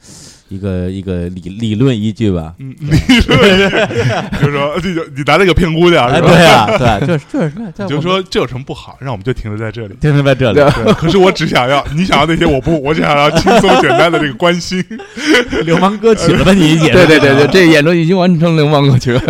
[0.49, 2.55] 一个一个理理论依据吧。
[2.59, 3.37] 嗯，你说
[4.40, 6.29] 就是说你就你拿这个骗姑娘哎，是吧？
[6.29, 9.94] 对啊，对，就是就是什么，你就说这有什么不好，让我们就停留在这里。
[10.01, 14.83] 停留在这里，对，可是我只想要你想要那些，我不，我只想要轻松简单的这个关心。
[15.66, 16.53] 流氓歌曲了吧？
[16.55, 19.20] 你演对对对对，这演出已经完成流氓歌曲了。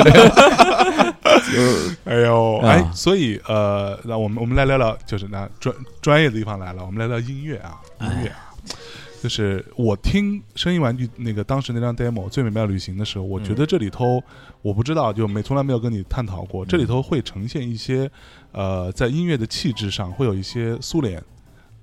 [2.04, 2.68] 哎呦，啊。
[2.68, 8.28] 哎，所以呃，那我们我们来聊聊，就是那专专业的地方来了，我们来聊音乐啊，音乐。
[8.28, 8.50] 啊。
[9.22, 14.22] 就是我听声音玩具那个当时那张 demo《最美妙的旅行》的时候，我觉得这里头
[14.60, 18.10] 我不知道，就没从来没有跟你探讨过，这里头会呈现一些
[18.52, 21.22] 呃，在音乐的气质上会有一些苏联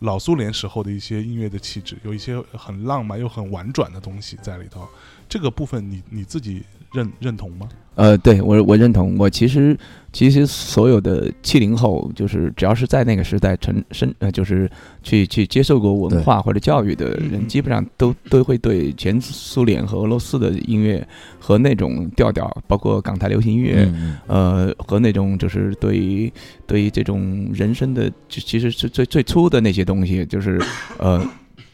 [0.02, 4.88] 老苏联时候的一些音乐的气质，有一些很浪漫又很婉转的东西在里头。
[5.32, 7.70] 这个部分你你自己认认同吗？
[7.96, 9.18] 呃，对我我认同。
[9.18, 9.78] 我其实
[10.12, 14.70] 其实所有的七零后，就是只要是在那个时代成生呃，就是
[15.02, 21.06] 去去接受过文化或者教育的嗯人，基本上都都会对前苏联和俄罗斯的音乐
[21.40, 26.32] 和那种调调，包括港台流行音乐，嗯呃，和那种就是对于
[26.68, 30.62] 对于这种人生的，就其实是最最初的那些东西，就是
[30.98, 31.26] 呃，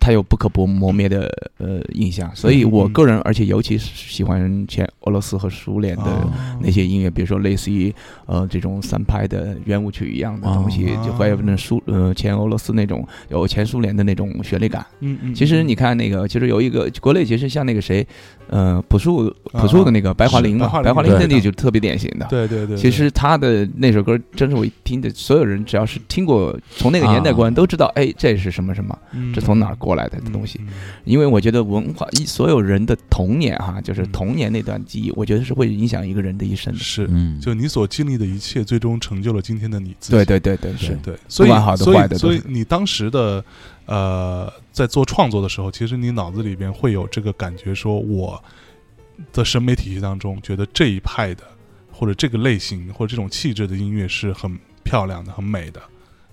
[0.08, 2.34] 它有不可不磨灭的呃印象。
[2.34, 6.32] 所以我个人，而且尤其是喜欢前俄罗斯和苏联的哦。
[6.62, 7.94] 那些音乐，比如说类似于
[8.26, 11.04] 呃这种三拍的圆舞曲一样的东西，哦。
[11.06, 14.86] 就还有那苏呃前俄罗斯那种有前苏联的那种旋律感。
[15.02, 18.08] 嗯嗯，其实你看那个，其实有一个国内其实像那个谁，
[18.50, 21.18] 呃，朴树朴树的那个白桦林嘛，白桦林。
[21.18, 22.28] 的那个就特别典型的。
[22.30, 28.96] 对对对，其实他的那首歌，真是我一听的，所有人只要是听过从那个年代过来，都知道，哎，这是什么什么，
[29.34, 30.60] 这从哪儿过来的东西。
[30.62, 30.68] 嗯
[31.06, 36.80] 因为我觉得文化，一所有人的童年哈，就是嗯童年那段记忆，我觉得是会影响一个人的一生的。
[36.80, 40.12] 是，嗯，就你所经历的一切，最终成就了今天的你自己。
[40.12, 43.44] 对对对对，是对，所以好的所以所以你当时的
[43.86, 48.44] 呃，在做创作的时候，其实你脑子里边会有这个感觉，说我
[49.32, 51.44] 的审美体系当中，觉得这一派的
[51.92, 55.82] 或者这个类型或者这种气质的音乐是很漂亮的、很美的，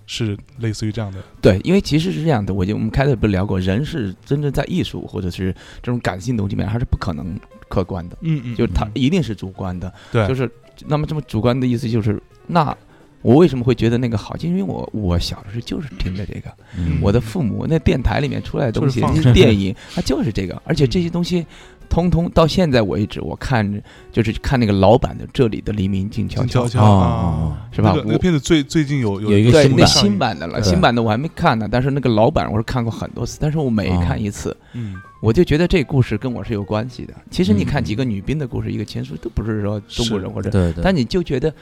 [0.07, 1.19] 是类似于这样的。
[1.41, 9.91] 对，因为其实是这样的，我就我们开头不是聊过，人是真正在艺术或者是这种感性东西里面，它是不可能客观的，嗯嗯就是它一定是主观的。
[10.11, 10.49] 对，就是
[10.87, 12.75] 那么这么主观的意思就是，那
[13.21, 14.37] 我为什么会觉得那个好？
[14.37, 21.45] 就因为我我小的时候就是听的这个，嗯我的父母那电台里面出来的东西，就是放那些电影，它就是这个， 而且这些东西。
[21.87, 27.44] 通通到现在为止，我看就是看那个老版的《这里的黎明静悄悄啊，
[27.75, 27.91] 是吧？
[27.91, 29.87] 我那个那个片子最最近有有一个新版。
[29.87, 37.13] 新版的了，新版的我还没看呢，但是那个老版我是看过很多次，但是我每看一次，嗯我就觉得这故事跟我是有关系的。
[37.29, 41.53] 其实你嗯看几个女兵的故事，一个前书都不是说中国人或者，对对，但你就觉得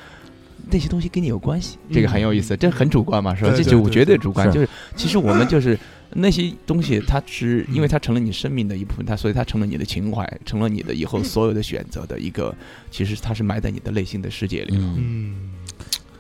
[0.70, 3.54] 那些东西跟你有关系，这个很有意思，这很主观嘛，是吧？
[3.56, 4.18] 这就绝对对。
[4.18, 4.68] 主观，就是。
[4.96, 5.78] 其实我们就是
[6.14, 12.54] 那些东西，它是因为它成了你生命的一部分，它所以它成了你的情怀，成了你的以后所有的选择的一个，
[12.92, 14.76] 其实它是埋在你的内心的世界里。
[14.76, 15.36] 了嗯。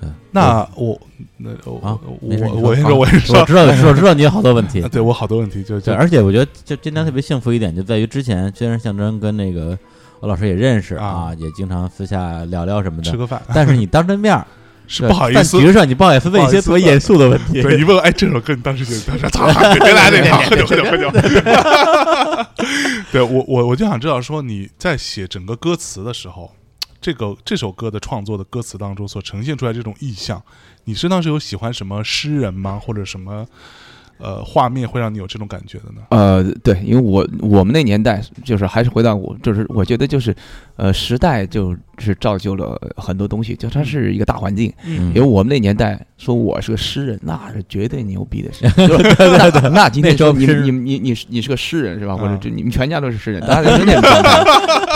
[0.03, 0.99] 对那我
[1.37, 4.81] 那我啊我我先说，我先说，我知道， 我知道你有好多问题。
[4.83, 9.77] 啊，对我好多问题，就而且我觉得就今天特别幸福一点，就在于之前虽然象征跟那个
[10.19, 14.43] 我老师也认识啊啊，也经常私下聊聊什么的，吃个饭，但是你当着面
[14.85, 19.45] 是不好意思比如说你不好意思问一些特别严肃的问题，对，一问，哎，这首歌你当时就当时操，
[19.79, 21.09] 别来这套，喝酒喝酒喝酒。
[23.11, 26.51] 对我我我就想知道说你在写整个歌词的时候，
[27.03, 30.41] 这个这首歌的创作的歌词当中所呈现出来这种意象，
[30.85, 32.79] 你是当时有喜欢什么诗人吗？
[32.81, 33.45] 或者什么
[34.19, 36.01] 呃画面会让你有这种感觉的呢？
[36.11, 40.33] 呃，对，因为我我们那年代就是还是回到我，就是我觉得就是，
[40.77, 44.71] 呃，时代就是造就了很多东西，就它是一个大环境。
[44.85, 48.61] 嗯因为我们那年代说我是个诗人，那是绝对牛逼的事。
[48.87, 52.15] 就是那那今天说你你你你是你是个诗人是吧？
[52.15, 54.41] 或者啊就你们全家都是诗人，大家是那种状态。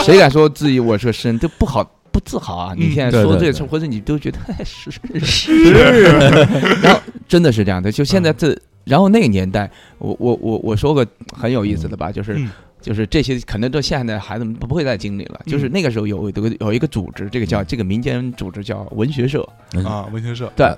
[0.04, 2.74] 谁敢说自己我是个诗人，这不好不自豪啊！
[2.76, 4.90] 你嗯现在说这事，或者你都觉得哎诗
[5.20, 5.72] 诗，
[6.82, 7.90] 然后真的是这样的。
[7.90, 12.34] 就现在这，然后那个年代，我我我我说个很有意思的吧，就是。
[12.36, 12.50] 嗯。
[12.80, 15.40] 就是这些可能都现在的孩子们不会再经历了。
[15.46, 15.72] 就是嗯。
[15.72, 19.84] 那个时候有有个有一个组织，这个叫这个民间组织叫文学社，嗯。
[19.84, 20.72] 啊，文学社，对，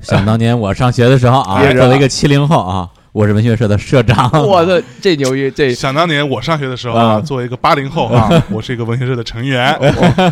[0.00, 7.20] 想当年我上学的时候啊 作为一个七零后啊，我是文学社的社长，我的这牛逼，这想当年我上学的时候啊，啊。
[7.20, 9.78] 作为一个八零后啊， 我是一个文学社的成员，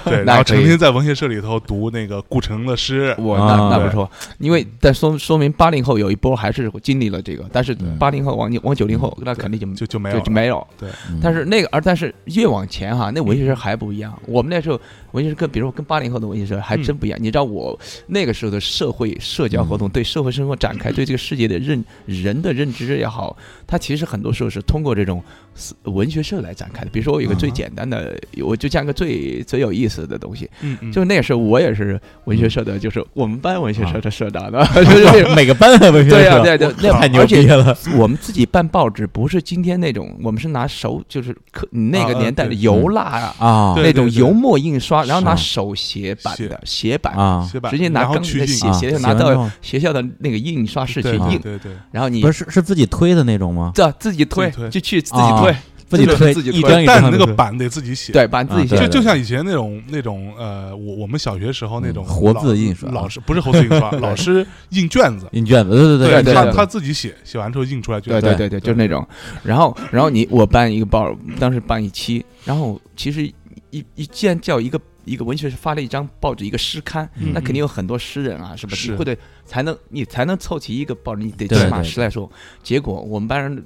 [0.07, 10.67] 对，然后成天在文学社里头读那个顾城的诗，我那那不错，因为但说说明八零后有一波还是经历了这个，但是八零后往往九零后那肯定就就就没有就没有。
[10.79, 10.89] 对。
[11.21, 14.19] 但是那个而但是越往前哈，那文学社还不一样。
[14.25, 14.81] 我们那时候
[15.13, 17.19] 文学社跟比如说跟八零后的文学社还真不一样。
[17.21, 25.50] 你知道我那个时候的社会社交活动，对社会生活展开，对这个世界的认人的认知也好，它其实很多时候是通过这种思
[25.85, 26.91] 文学社来展开的。
[26.91, 35.31] 比如说我有个最简单的，我就讲个最最有意思的东西，嗯嗯，就是那个时候我也是文学社的，就是我们班文学社的社长的， 就是。
[35.37, 53.71] 每个班的文学社，对呀、对对，那太牛逼了，我们自己办报纸，不是今天那种，我们是拿手，就是可那个啊年代的油蜡啊，啊那种油墨印刷，然后拿手写版的写版，啊，直接拿钢取景啊的写写，拿到学校的那个印刷室去对对印，对对，然后你不是是是自己推的那种吗？
[53.75, 54.51] 对自己推。
[54.71, 55.41] 就去自己啊。
[55.41, 55.50] 推，
[55.89, 69.05] 自己推自己推一张一但张的那个版得自己写，对，板自己写就就像以前那种那种呃，我我们小学时候那种嗯活字印刷老师不是活字印刷， 老师印卷子，印卷子，对对对对对他自己写，写完之后印出来卷子，对对对对对，就是那种。
[69.43, 73.27] 然后，然后你我办一个报，当时办一期，然后其实
[73.71, 78.77] 一一既然叫一个一个文学是发了一张报纸一个诗刊，嗯那肯定有很多诗人啊，是不？
[78.77, 82.31] 是或者才能你才能凑齐一个报纸，你得起码十来首。
[82.63, 83.65] 结果我们班人。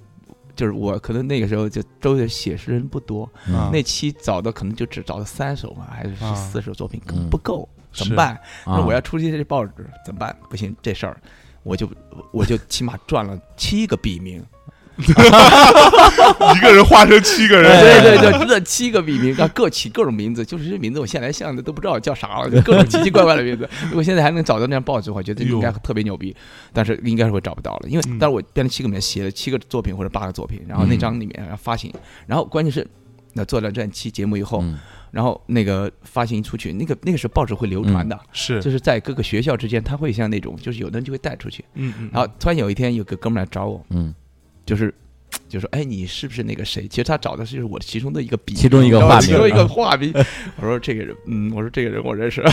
[0.55, 8.35] 就是我可能那个时候就都是写诗人不多，啊那期找的可能就只找了三首嘛，还是四首作品，可能不够，怎么办？
[8.65, 8.79] 啊。
[8.79, 9.73] 那我要出去这些报纸
[10.05, 10.37] 怎么办？
[10.49, 11.21] 不行，这事儿
[11.63, 11.91] 我就
[12.33, 14.45] 我就起码赚了七个笔名，
[16.55, 23.69] 一个人化成七个人，对对对，这七个笔名，啊，各起各种名字，就是这名字我现在想的都不知道叫啥了，就各种奇奇怪怪的名字。
[23.89, 26.35] 如果现在还能找到那张报纸，我觉得应该特别牛逼，
[26.73, 31.93] 但是应该是会找不到了，因为嗯但是我编了七个里面写了七个作品或者八个作品，然后那张里面要发行，
[32.27, 32.87] 然后关键是。
[33.37, 34.79] 那做了这期节目以后，嗯
[35.11, 41.65] 然后那个发行出去，那个那个时候报纸会流传的，是，就是在各个学校之间，他会像那种，就是有的人就会带出去。
[41.75, 44.15] 嗯嗯，然后突然有一天，有个哥们来找我，嗯，
[44.65, 44.95] 就是
[45.49, 50.13] 就说：“哎，你是不是那个谁？”其实他找的是我其中的一个笔，其中一个画笔其中一个化名。
[50.57, 52.43] 我说这个人，嗯，我说这个人我认识。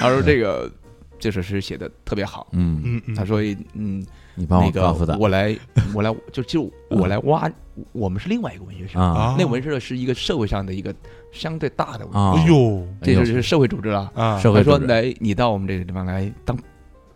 [0.00, 0.70] 他说这个
[1.18, 2.48] 这首诗写的特别好。
[2.52, 3.40] 嗯，嗯嗯，他说
[3.74, 5.56] ：“嗯，你帮我那告诉他个我来，
[5.94, 7.48] 我来，就就我来挖，
[7.92, 8.98] 我们是另外一个文学社。
[9.38, 10.92] 那文学社是一个社会上的一个
[11.30, 14.10] 相对大的文学社，啊，哎呦这就是社会组织了。
[14.14, 16.58] 啊，社会说来，你到我们这个地方来当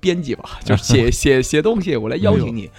[0.07, 2.71] 编辑吧， 就是写 写写东西，我来邀请你。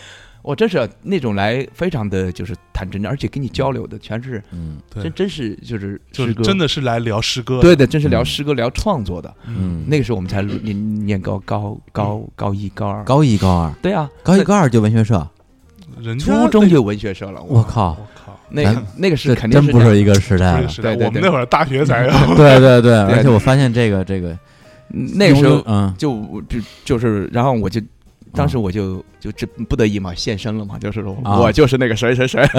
[0.44, 9.34] 我真是那种来非常的就是坦诚的，而且跟你交流的全是嗯真，真是就是就是真的是来聊诗歌，对的，真是聊嗯诗歌聊创作的。
[9.46, 15.28] 嗯，那个时候我们才念念高高高高一高二，高一高二，对啊，高一高二就文学社，
[16.02, 17.42] 人初中就有文学社了。
[17.44, 18.64] 我靠我靠，那
[18.96, 20.70] 那个是这肯定真不是一个时代了。
[21.06, 24.38] 我们那会儿大学才有， 对对对，而且我发现这个这个
[24.90, 27.82] 那个时候嗯就就就是，然后我就。
[28.34, 32.42] 当时我就就这不得已嘛，现身了嘛，就是说啊我就是那个谁谁谁，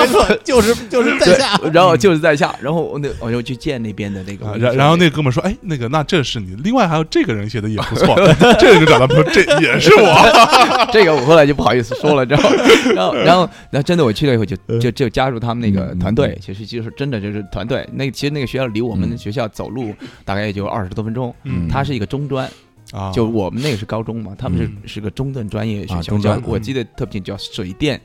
[0.00, 6.54] 没错，就是就是在下，然后就是在下，然后我那我就去见那边的那个然然后那哥们说：“哎，那个，那这是你。
[6.64, 8.16] 另外还有这个人写的也不错，
[8.58, 10.88] 这人就找他说这 也是我。
[10.92, 12.50] 这个我后来就不好意思说了，然后，
[12.94, 17.86] 然后，然后，然后真的我去了以后就嗯就就加入他们那个团队，其实就是真的就是团队。
[17.92, 19.94] 那其实那个学校离我们嗯学校走路
[20.24, 22.48] 大概也就二十多分钟，嗯它是一个中专，
[22.92, 28.00] 啊，就我们那个是高中嘛，他们是嗯是个中等专业学校，我记得特别清叫水电。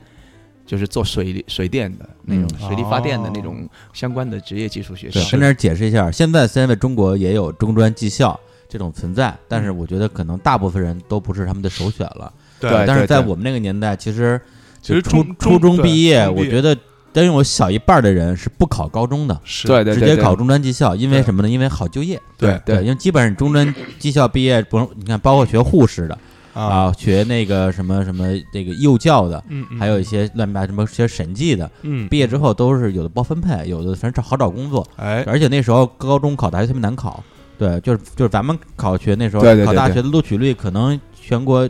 [0.64, 2.68] 就是做水水电的那种嗯。
[2.68, 12.32] 水力发电的哦那种相关的职业技术学校，，跟那儿解释一下，现在虽然在中国也有中专技校这种存在，但是我觉得可能大部分人都不是他们的首选了。
[12.60, 14.40] 对对但是在我们那个年代，其实
[14.80, 16.78] 其实初初中毕业，我觉得
[17.12, 21.48] 真有小一半的人是不考高中的，是对对直接考中专技校，因为什么呢？
[21.48, 22.20] 因为好就业。
[22.38, 26.18] 对对，因为基本上中专技校毕业，不用你看，包括学护士的
[26.54, 29.78] 啊，啊，学那个什么什么这个幼教的，嗯，嗯。
[29.78, 37.22] 还有一些乱七八糟什么学审计的，嗯，毕业之后都是有的包分配，有的反正好找工作，哎，而且那时候高中考大学特别难考，
[37.58, 41.68] 对，就是就是咱们考学那时候考大学的录取率可能全国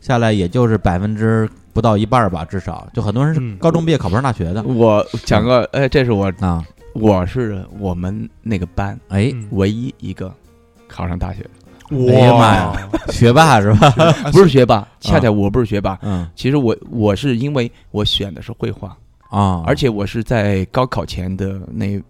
[0.00, 6.64] 下来也就是百分之不到一半儿吧，至少就很多人是嗯高中毕业考不上大学的我讲个，哎，这是我啊，
[6.94, 10.32] 我是我们那个班哎，嗯唯一一个
[10.88, 11.50] 考上大学的。
[11.90, 13.88] 哎呀妈呀 学霸是吧？
[14.24, 15.98] 啊不是学霸，恰恰我不是学霸。
[16.02, 18.96] 嗯其实我我是因为我选的是绘画，
[19.28, 22.00] 啊，而且我是在高考前的那，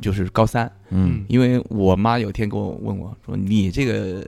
[0.00, 4.24] 就是高三，嗯因为我妈有天跟我问我说：“你这个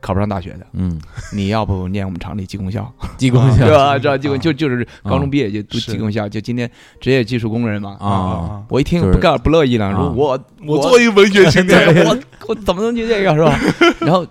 [0.00, 1.00] 考不上大学的，嗯，
[1.32, 3.64] 你要不念我们厂里技工校，技工校。
[3.66, 3.98] 对吧？
[3.98, 6.70] 知道技工啊就就是高中毕业就读技工校，就今天
[7.00, 7.96] 职业技术工人嘛。
[8.00, 8.08] 啊。
[8.08, 13.58] 啊，我一听不干不乐意了，我我作为文学青年， 我我怎么能去这个是吧？
[14.00, 14.26] 然后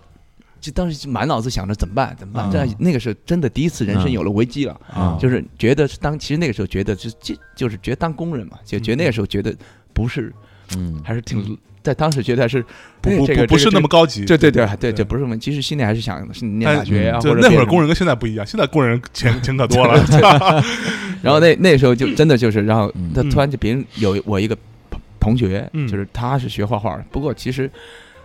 [0.59, 2.49] 就当时就满脑子想着怎么办怎么办，啊。
[2.51, 9.55] 这那个时候真的第一次人生嗯有了危机了，啊，就是觉得是当其实那个时候觉得就就就是觉得当工人嘛，就觉得那个时候觉得
[9.93, 10.33] 不是
[10.77, 10.99] 嗯。
[11.03, 12.61] 还是挺在当时觉得是
[13.01, 14.93] 不哎不不不是那么高级，对对对对对。
[14.93, 20.03] 对，不是我们其实心里还是想是念大学啊，就或者那会儿工人跟现在不一样，现在工人钱钱可多了，
[21.23, 23.11] 然后那那时候就真的就是，然后嗯。
[23.13, 24.57] 他突然就别人有我一个
[24.89, 25.87] 同同学，嗯。
[25.87, 27.69] 就是他是学画画的，不过其实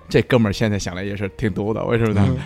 [0.08, 2.24] 这哥们儿现在想来也是挺多的，为什么呢？
[2.28, 2.36] 嗯。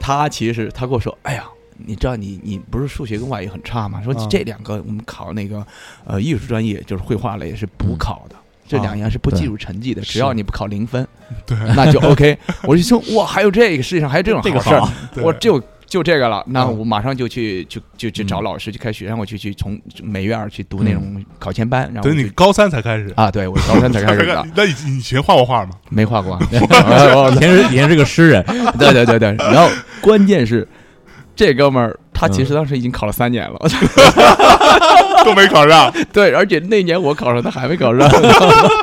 [0.00, 1.44] 他其实他跟我说，哎呀。
[1.78, 4.00] 你知道你你不是数学跟外语很差吗？
[4.02, 4.26] 说啊。
[4.30, 5.62] 这两个我们考那个
[6.06, 7.98] 呃艺术专业就是绘画类是补嗯。
[7.98, 8.36] 考的，
[8.68, 11.06] 这两样是不计入成绩的，只要你不考零分，
[11.46, 12.36] 对那就 OK。
[12.64, 18.44] 我就说哇，还有这个世界上还有这种这个好事儿，我就就这个了，那嗯我马上就去就就去找嗯。
[18.44, 23.12] 老师去开学，然后我去去从美院去读那种考前班，然后等你高三才开始。
[23.14, 25.70] 啊，对我高三才开始的， 那你以前画过画吗？
[25.88, 26.38] 没画过，
[27.32, 28.44] 以前是以前是个诗人，
[28.78, 29.68] 对对对对，然后
[30.00, 30.66] 关键是
[31.36, 33.56] 这哥们儿他其实当时已经考了三年了，
[35.24, 35.92] 都没考上。
[36.12, 38.10] 对，而且那年我考上，他还没考上，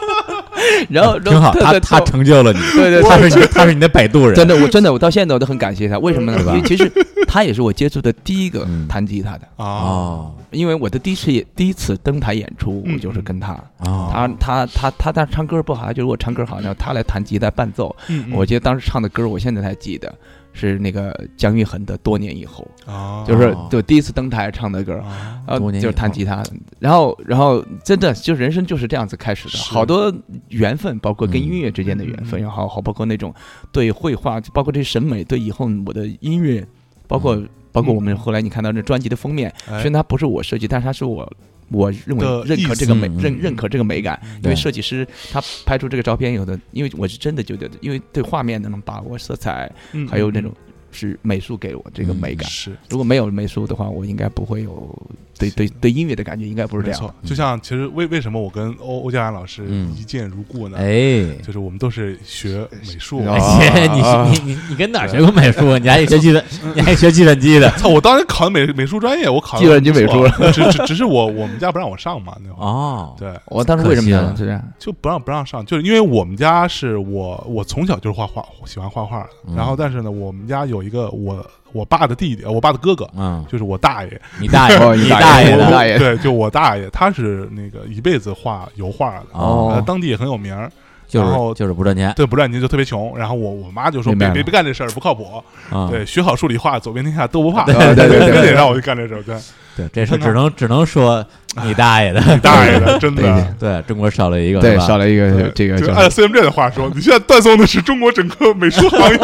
[0.89, 6.39] 然后挺好，他他成成就了你，对对，他是你他是你的摆渡人，真的，我真的我到现在我都很感谢他，为什么呢？
[6.47, 6.89] 因为其实
[7.28, 8.88] 他也是我接触的第一个嗯。
[8.88, 10.36] 弹吉他的，啊，哦。
[10.51, 12.93] 因为我的第一次也第一次登台演出，嗯。
[12.93, 13.54] 我就是跟他。
[13.80, 17.95] 哦，他他他他他唱歌不好，就是我唱歌好，然后他来弹吉他伴奏。
[18.10, 18.26] 嗯。
[18.32, 20.14] 我记得当时唱的歌，我现在还记得，
[20.54, 22.66] 是那个姜育恒的《多年以后。
[22.86, 26.41] 啊》，就是哦就第一次登台唱的歌，啊呃，就是弹吉他。
[26.80, 30.14] 然后然后真的就人生就是这样子开始的，好多
[30.49, 33.34] 缘分，包括跟嗯音乐之间的缘分然后好，好包括那种
[33.72, 36.66] 对绘画，包括这审美，对以后我的音乐，
[37.08, 37.41] 包括
[37.72, 39.82] 包括我们后来你看到这专辑的封面，哎。
[39.82, 41.32] 虽然它不是我设计，但是它是我
[41.70, 50.53] 我认为认可这个美认认可这个美感，因为设计师他拍出这个照片有的，因为我是真的觉得，因为对画面的那种把握、色彩，嗯还有那种
[50.94, 52.50] 是美术给我这个美感。
[52.50, 54.96] 是如果没有美术的话，我应该不会有
[55.38, 57.14] 对对对音乐的感觉，应该不是这样没错。
[57.26, 60.78] 就像其实为为什么我跟欧欧家安老师嗯一见如故呢？
[60.78, 61.24] 哎。
[61.44, 63.22] 就是我们都是学美术。
[63.26, 65.78] 你你你你跟哪儿学过美术？
[65.80, 66.44] 你还学计算，
[66.76, 67.70] 你还学计算机的？
[67.78, 67.89] 操！
[67.89, 72.66] 我当时考的美美术专业，我考得计算机美术只只只是我我们家不让我上嘛，那会儿。
[72.66, 74.36] 哦，对，我当时为什么可惜了呢？
[74.38, 90.70] 是这样，就不让不让上，就是因为我们家是我我从小就是画画，喜欢画画然后但是呢，我们家有我一个我我爸的弟弟，呃我爸的哥哥，嗯，就是我大爷， 你大爷，哦你你大爷爷的，大爷对，就我大爷，他是那个一辈子画油画的，当地也很有名儿，
[91.12, 93.18] 然后就是不赚钱对，不赚钱就特别穷。
[93.18, 95.42] 然后我我妈就说别别别干这事儿，不靠谱。
[95.72, 95.88] 啊。
[95.90, 97.64] 对，学好数理化，走遍天下都不怕。
[97.66, 99.36] 对对对非得 让我去干这事儿，对，
[99.76, 101.26] 对，这事只能只能说
[101.64, 103.56] 你大爷的， 你大爷的，真的。
[103.60, 109.18] 对中国少了一个，对少了一个这个就按 CMJ 的话说，你现在断送的是中国整个美术行业。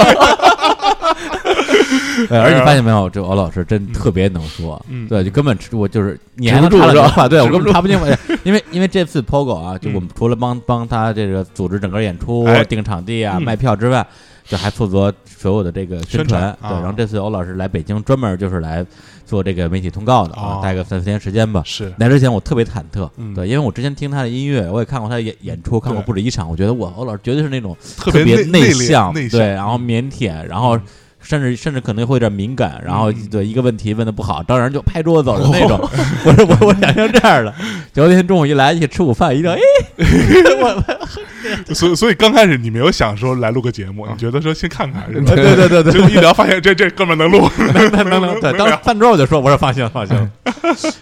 [2.28, 5.08] 对， 而且你发现没有，这欧老师真特别能说，嗯。
[5.08, 7.08] 对，就根本我就是你还止能不住是吧？
[7.08, 9.94] 插两句话，对我根本插不进去， 因为因为这次 POGO 啊，就嗯。
[9.96, 13.44] 我们除了帮帮他这个组织整个演出哎、定场地啊、嗯。
[13.44, 14.06] 卖票之外，
[14.46, 18.86] 就还负责所有的这个宣宣传对，然后这次欧老师来北京，专门就是来
[19.26, 21.62] 做这个媒体通告的啊哦，待个三四天时间吧。
[21.66, 23.34] 是，来之前我特别忐忑，嗯。
[23.36, 30.82] 对，因为我之前听他的音乐，我也看过他的演演出，看过不止一场，我觉得我，欧老师绝对是那种特别内向，对，然后腼腆，然后嗯
[31.30, 33.28] 甚至甚至可能会有点敏感，然后嗯。
[33.30, 35.80] 对一个问题问的不好，当然就拍桌子走人那种。
[36.26, 37.54] 我说我我想象这样的，
[37.94, 39.60] 结果那天中午一来一起吃午饭，一定哎，
[40.60, 40.84] 我
[41.74, 50.16] 所以所以刚开始你没有想说来录个节目，你觉得说先看看，是吧 对对对对结果一聊发现这这哥们儿能录， 能能能能，对，当时饭桌我就说，我说放心放心，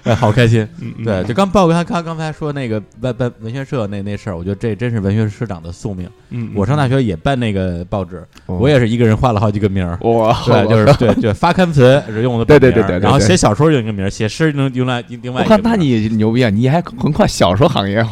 [0.03, 0.67] 哎，好开心。
[1.03, 6.09] 对，就刚报他刚刚才说那个办办文学社那那事儿，我觉得这真是文学社长的宿命。
[6.29, 9.97] 嗯，我上大学也办那个报纸，哦我也是一个人画了好几个名儿。
[10.01, 15.57] 哇，对，就是对对，发刊词是用的对对对对对然后写小说用一个名儿，写诗能用来另外一个。
[15.63, 16.49] 那你牛逼啊！
[16.49, 18.05] 你还横跨小说行业，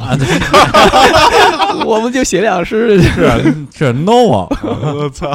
[1.85, 2.99] 我们就写两诗。
[3.01, 5.29] 是是 no 啊， 我操！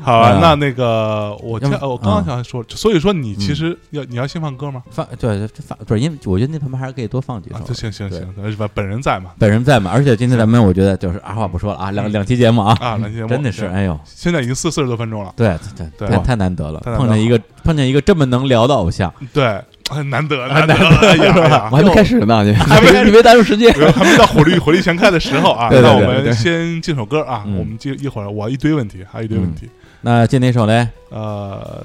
[0.00, 3.56] 好啊啊，那那个我我刚刚啊想说，所以说你其嗯。
[3.56, 4.82] 实要你要先放歌吗？
[4.90, 7.56] 放对这放不是因为我觉得那旁边还是可以多放几首。
[7.56, 7.62] 啊，。
[7.66, 8.20] 就行行行，
[8.50, 8.66] 是吧？
[8.72, 9.32] 本人在嘛？
[9.38, 16.08] 本人在嘛，而且今天咱们我觉得就是二话不说了啊，两两期节目啊，啊，来节目真的是哎呦，现在已经四四十多分钟了，对对对。
[16.08, 19.64] 太太难得了，碰见一个碰见一个这么能聊的偶像，对，很
[20.10, 21.68] 难得很难得，哎呀哎呀。
[21.72, 23.72] 我还没开始呢，你还没你没耽误时间。
[23.92, 27.58] 还没到火力火力全开的时候啊， 那我们先进首歌啊，嗯。
[27.58, 29.68] 我们接一会儿我一堆问题，还有一堆问题，
[30.02, 30.86] 那进哪首嘞？
[31.10, 31.84] 呃，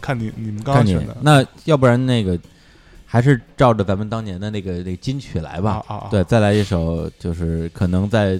[0.00, 1.16] 看你你们刚选的。
[1.20, 2.38] 那要不然那个
[3.04, 8.38] 还是照着咱们当年的那个那个金曲来吧，对，再来一首，就是可能在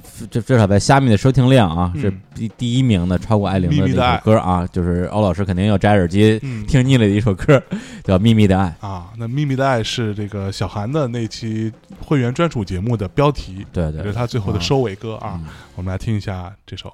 [0.00, 7.62] 这这至少在虾米的收听量啊、嗯是第第一名的，超过艾琳的那秘密的爱首歌啊，就是欧老师肯定要摘耳机嗯听腻了的一首歌，
[8.02, 8.74] 叫《秘密的爱》。
[8.86, 11.70] 啊，那《秘密的爱》是这个小韩的那期
[12.00, 15.38] 会员专属节目的标题，对对也是他最后的收尾歌啊。
[15.42, 16.92] 嗯我们来听一下这首。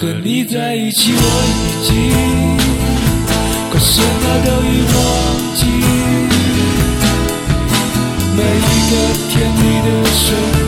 [0.00, 1.90] 和你在一起，我已经
[3.68, 4.96] 快什么都已忘
[5.56, 5.60] 记。
[8.36, 8.92] 每一个
[9.28, 10.22] 甜蜜的瞬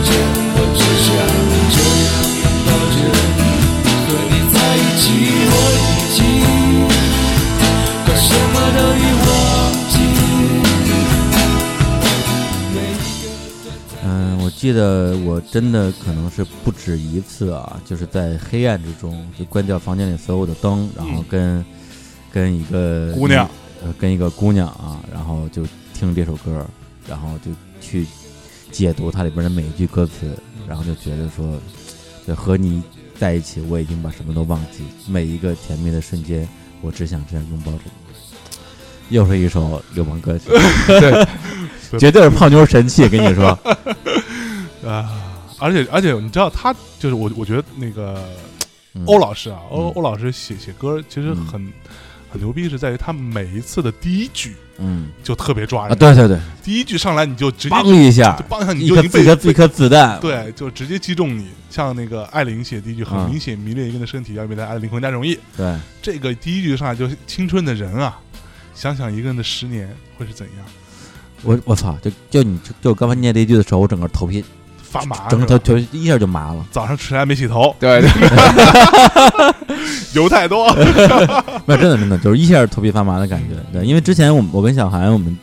[14.61, 21.65] 记得我真的可能是不止一次啊，就是在黑暗之中就关掉房间里所有的灯，然后跟、
[22.31, 23.49] 跟一个姑娘，
[23.83, 26.63] 呃，跟一个姑娘啊，然后就听这首歌，
[27.09, 27.49] 然后就
[27.81, 28.05] 去
[28.71, 30.31] 解读它里边的每一句歌词，
[30.67, 31.59] 然后就觉得说，
[32.27, 32.83] 就和你
[33.17, 36.47] 在一起，我已经把什么都忘记，每一个甜蜜的瞬间，
[36.81, 37.91] 我只想这样拥抱着你。
[39.09, 40.51] 又是一首流氓歌曲，
[40.85, 41.27] 对。
[41.99, 43.59] 绝对是泡妞神器，跟你说，
[44.85, 45.09] 啊，
[45.59, 48.23] 而且而且你知道他就是我，我觉得那个
[48.93, 49.03] 嗯。
[49.05, 49.91] 欧老师啊，欧嗯。
[49.95, 51.45] 欧老师写写歌其实嗯。
[51.45, 51.73] 很
[52.31, 55.09] 很牛逼，是在于他每一次的第一句嗯。
[55.23, 61.47] 就特别抓啊，人，对对对，第一句上来你就直接嘣一下就，梆一下你就已经被一颗一颗子弹，对，就直接击中你。
[61.69, 63.29] 像那个艾琳写第一句，很嗯。
[63.29, 65.37] 明显迷恋一个人的身体，要比他爱的灵魂更加容易。
[65.55, 68.19] 对，这个第一句上来就青春的人啊，
[68.73, 70.65] 想想一个人的十年会是怎样，
[71.43, 74.43] 我我操，就就你就就刚才念这一句的时候，我整个头皮
[74.91, 76.65] 发麻，整个头头一下就麻了。
[76.69, 78.09] 早上起来没洗头，对对，
[80.13, 80.69] 油太多。
[81.65, 83.55] 没有，真的真的就是一下头皮发麻的感觉。
[83.71, 85.35] 对，因为之前我我跟小韩，我们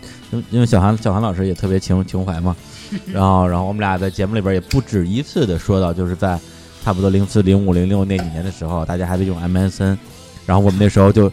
[0.51, 2.55] 因为小韩小韩老师也特别情情怀嘛，
[3.13, 6.39] 然后然后我们俩在节目里边也不止一次的说到，就是在
[6.85, 9.97] 差不多零四零五零六那几年的时候，大家还在用 MSN，
[10.45, 11.33] 然后我们那时候就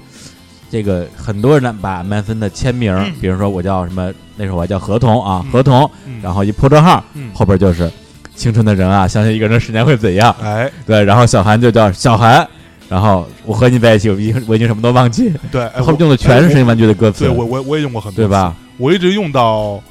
[0.72, 7.91] 这个很多人呢把 MSN 的签名，比如说我叫什么，那时候我还叫合同啊嗯合同，嗯然后一破折号嗯，后边就是
[8.36, 10.36] 青春的人啊，相信一个人的十年会怎样。
[10.42, 12.48] 哎，对，然后小韩就叫小韩，
[12.90, 18.56] 然后我和你在一起，我已经我已经什么都忘记，对，哎后面用的全是声音玩具的歌词，对我我我也用过很多，对吧？？
[18.78, 19.82] 我一直用到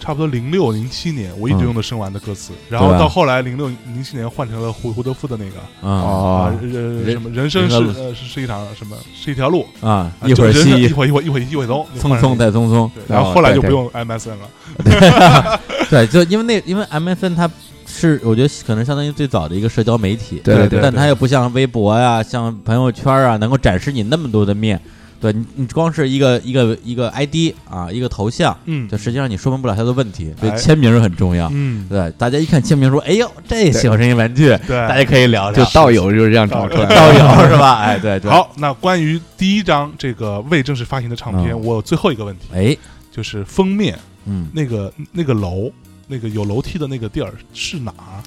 [0.00, 1.64] 差不多零六零七年，我一直嗯。
[1.66, 17.48] 用的声玩的歌词，然后到后来零六零七年换成了胡胡德夫的那个啊什么人生是呃是是一场什么是一条路，啊，啊一会儿西一会儿一会儿一会儿一会儿东，匆匆再匆匆，对，然后后来就不用 MSN 了， 对，就因为那因为 MSN 它
[17.92, 24.80] 是我觉得可能相当于最早的一个社交媒体，对对对但它又不像微博呀、像朋友圈啊，能够展示你那么多的面。
[25.20, 31.48] 对你，你光是一个一个一个 ID 啊，一个头像，嗯就实际上你说明不了它的问题，所以哎签名很重要。
[31.52, 36.96] 嗯，对，大家一看签名说：“哎呦，这喜欢声音玩具，对，大家可以聊聊。”就道友就是这样找出来的。
[36.96, 37.82] 道友是吧？
[37.82, 42.76] 哎，对对。，好，那关于第一张这个未正式发行的唱片，嗯我有最后一个问题，哎，
[43.12, 45.70] 就是封面嗯，那个那个楼，
[46.12, 48.22] 那个有楼梯的那个地儿是哪儿？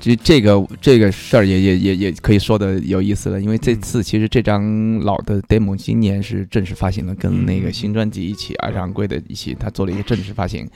[0.00, 10.66] 这这个这个事儿也也也也可以说的有意思了，因为这次其实这张老的 demo 今年是正式发行了，跟那个新专辑一起，啊掌柜的一起，他做了一个正式发行。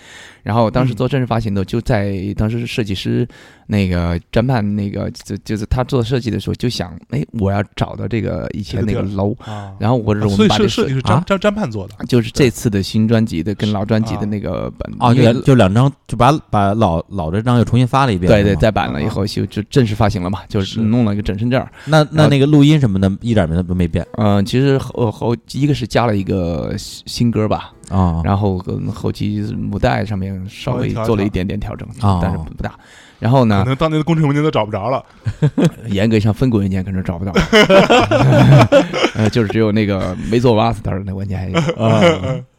[0.45, 0.95] 然后当时嗯。
[0.95, 3.27] 做正式发行的，就在当时是设计师
[3.67, 11.03] 那个詹盼那个就就是他做设计的时候就想，哎，我要找到这个以前那个楼，啊，然后或者是我所以们把这设计是啊？
[11.05, 18.31] 张张张盼做的，就是这次的新专辑的跟老专辑的那个版哦，就就两张，就把把老老这张又重新发了一遍。
[18.31, 20.81] 对对，再版了以后就就正式发行了嘛，就是是。
[20.81, 21.69] 弄了一个整身证儿。
[21.87, 24.07] 那那那个录音什么的，一点没都没变。
[24.19, 28.21] 嗯，其实后后一个是加了一个新新歌吧，啊。
[28.25, 32.75] 然后跟后期母带上面稍微做了一点点调整，啊但是不大。
[33.21, 35.03] 然后呢可，能当年的工程文件都找不着了。
[35.89, 37.33] 严格上分轨文件可能找不到，
[39.15, 41.59] 呃，就是只有那个没做 master 的文件还有。
[41.83, 42.03] 啊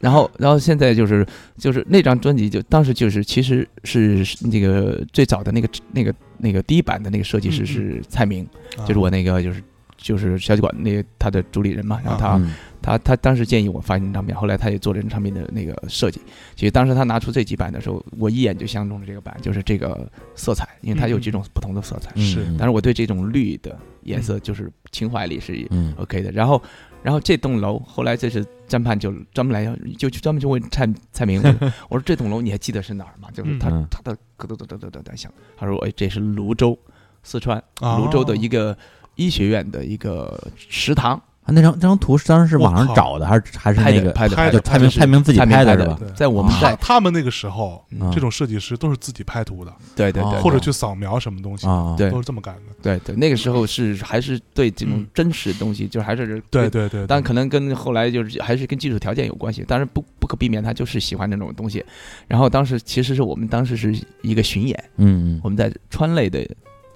[0.00, 1.24] 然后，然后现在就是
[1.56, 8.44] 就是那张专辑就当时就是其实是那个最早的那个那个那个第一版的那个设计师是蔡明，
[8.76, 9.62] 啊就是我那个就是
[9.96, 12.36] 就是小酒馆那个他的主理人嘛，然后他。
[12.36, 16.20] 嗯他他当时建议我发一张唱片，后来他也做了这张唱片的那个设计。
[16.54, 22.12] 其实当时他拿出这几版的时候，我一眼就相中了这个版，就是这个色彩，因为它有几种不同的色彩。
[22.14, 26.30] 嗯是但是我对这种绿的颜色就是情怀里是嗯 OK 的。
[26.30, 26.62] 然后，
[27.02, 33.28] 然后这栋楼后来这是詹盼就专门来就就专门就问蔡蔡明， 我我说这栋楼你还记得是哪儿吗？
[33.32, 36.78] 就是他、嗯他的咯噔噔噔噔噔噔响，他说哎这是泸州，
[37.24, 38.78] 四川哦泸州的一个
[39.16, 41.20] 医学院的一个食堂。
[41.46, 45.96] 啊那张那张图是当时是网上找的，还是还是拍那个的拍的蔡明就是蔡明自己拍的是吧？
[45.96, 48.10] 对啊在我们在他他们那个时候，嗯。
[48.10, 52.10] 这种设计师都是自己拍图的，哦对对对，或者去扫描什么东西，啊，对。
[52.10, 52.74] 都是这么干的。
[52.82, 55.06] 对对，那个时候是还是对这种嗯。
[55.14, 61.84] 真实的东西，就还是对，对对，但可能跟后来就是还是跟技术条件有关系，但是不不可避免，他就是喜欢那种东西。
[62.26, 65.40] 然后当时其实是我们当时是一个巡演，嗯。
[65.44, 66.44] 我们在川类的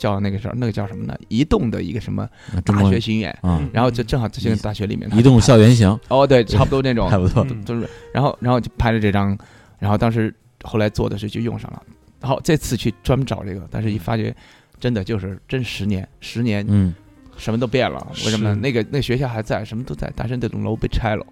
[0.00, 1.14] 叫那个叫那个叫什么呢？
[1.28, 2.26] 移动的一个什么
[2.64, 7.08] 大学巡演，啊，然后就正好这些个大学里面移动校园行，哦，对，差不多那种。
[7.12, 7.46] 差不错。
[7.48, 9.36] 嗯都是，然后然后就拍了这张，
[9.78, 11.82] 然后当时后来做的时候就用上了，
[12.18, 14.34] 然后这次去专门找这个，但是一发觉
[14.78, 16.94] 真的就是真十年，十年嗯，
[17.36, 18.54] 什么都变了，为什么呢？
[18.54, 21.26] 那个那个学校还在，什么都在，但是那栋楼被拆了，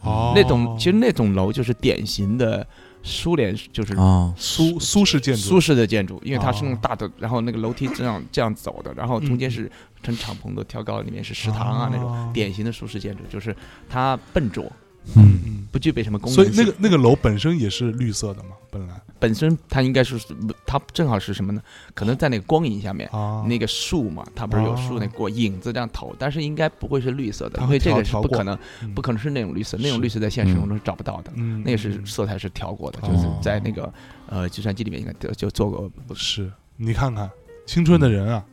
[0.00, 2.66] 哦，那栋其实那栋楼就是典型的
[3.04, 9.52] 苏联，就是啊，苏苏式建筑，苏式的建筑，因为它是那种哦大的，然后那个楼梯这样这样走的，然后中间嗯。
[9.52, 9.70] 是
[10.02, 13.56] 成敞篷的挑高，里面是食堂啊那种哦典型的苏式建筑，就是
[13.88, 14.70] 它笨拙，
[15.14, 15.40] 嗯。
[15.46, 16.50] 嗯，不具备什么功能所以。
[16.56, 19.00] 那个那个楼本身也是绿色的嘛，本来。
[19.20, 20.18] 本身它应该是
[20.66, 21.62] 它正好是什么呢？
[21.94, 28.92] 可能在那个光影下面，啊，那个树嘛，它不是有树哦那过影子这样投，但是应该不会是绿色的，因为这个是不可能嗯。
[28.94, 31.32] 不可能是那种绿色，那种绿色在现实中是找不到的。
[31.36, 33.90] 嗯，那个是嗯色彩是调过的，哦就是在那个
[34.26, 35.90] 呃计算机里面应该就就做过。
[36.14, 36.50] 是。
[36.76, 37.30] 你看看
[37.66, 38.44] 青春的人啊，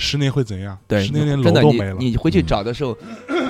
[0.00, 0.78] 十年会怎样？
[0.86, 1.96] 对，十年连楼真的都没了。
[1.98, 2.96] 你你回去找的时候，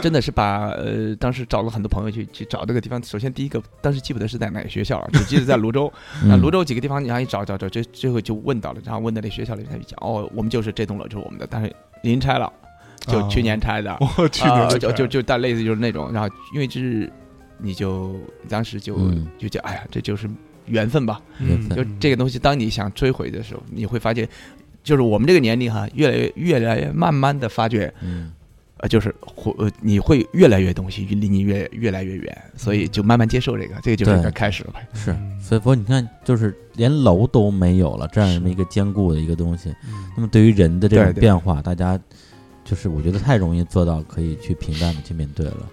[0.02, 3.00] 真的是把呃，当时找了很多朋友去去找这个地方。
[3.04, 5.92] 首先第一个，当时记不得是在哪个学校了，只记得在泸州。
[6.24, 11.68] 那嗯泸州几个地方，然后一找找找，最最后就问到了，然后问到那学校里面，他就讲哦，我们就是这栋楼就是我们的，但是
[12.02, 12.50] 已经拆了，
[13.06, 13.94] 就去年 拆的。
[14.00, 17.12] 我去年啊，就就就就大类似就是那种，然后因为就是
[17.58, 18.16] 你就
[18.48, 20.26] 当时就嗯就讲，哎呀，这就是
[20.66, 21.20] 缘分吧。
[21.40, 24.28] 嗯就这个东西，当你想追回的时候，你会发现，
[24.82, 28.32] 就是我们这个年龄哈，越来越越来越慢慢的发觉，嗯
[28.78, 34.80] 呃，就是会呃你会越来越东西离你越越来越远，所以就慢慢接受这个，这个就是一个开始了吧。
[34.94, 41.98] 是，嗯所以说你看，就是连楼都没有了，这样这么一个坚固的一个东西，嗯那么对于人的这种变化，大家
[42.64, 45.66] 就是我觉得太容易做到可以去平淡的去面对了。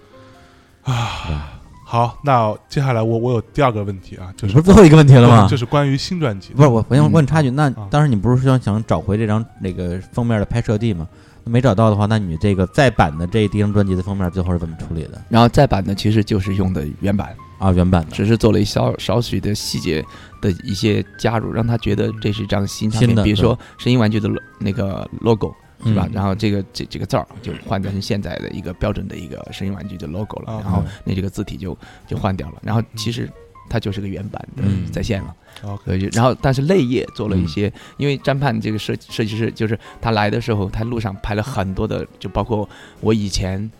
[0.82, 1.55] 啊。
[1.88, 5.46] 好，那接下来我我有第二个问题啊，就是不是最后一个问题了吗？
[5.48, 11.06] 就是关于新专辑，不是我，我想嗯问插句，那啊当时你不是说想找回这张那个封面的拍摄地吗？
[11.44, 15.22] 没找到的话，那你这个再版的这第一张专辑的封面最后是怎么处理的？
[15.28, 20.04] 然后再版的，其实就是用的原版，啊，原版的只是做了一少少许的细节
[20.42, 23.10] 的一些加入，让他觉得这是一张新唱片。
[23.10, 24.28] 新的比如说声音玩具的
[24.58, 25.54] 那个 logo
[25.84, 26.06] 是吧？
[26.08, 26.12] 嗯。
[26.12, 30.60] 然后这个这这个字儿就换成现在的一个标准的一个声音玩具的 logo 了，啊。
[30.62, 33.30] 然后那这个字体就就换掉了，然后其实
[33.68, 34.86] 它就是个原版的嗯。
[34.90, 35.34] 在线了。
[35.62, 37.48] OK，所以然后但是内页做了一嗯。
[37.48, 42.68] 些，因为詹盼这个设设计师就是他来的时候，他路上拍了很多的，就包括
[43.00, 43.70] 我以前。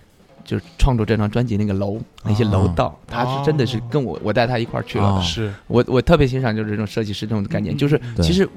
[0.49, 5.21] 就是创作这张专辑那个楼，那些楼道，他是真的是跟我我带他一块儿去了。
[5.21, 5.53] 是。
[5.67, 8.49] 我我特别欣赏就是这种设计师这种概念，就是其实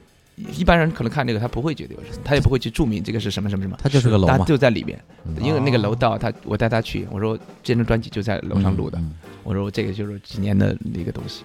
[0.57, 5.35] 一般人可能看这个他不会觉得有他也不会去注明这个是什么什么什么，他就是个楼他嘛，就在里边，嗯。
[5.41, 9.13] 因为那个楼道他我带他去，我说这张专辑就在楼上录的，嗯
[9.43, 11.43] 我说这个就是几年的一个东西，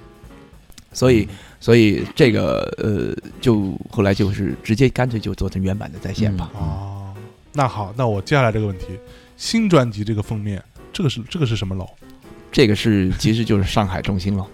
[0.92, 1.26] 所以
[1.60, 7.14] 所以这个呃就后来就是直接干脆就做成原版的在线吧，哦，
[7.52, 8.86] 那好，那我接下来这个问题，
[9.36, 11.88] 新专辑这个封面，这个是这个是什么楼？
[12.52, 14.46] 这个是其实就是上海中心了，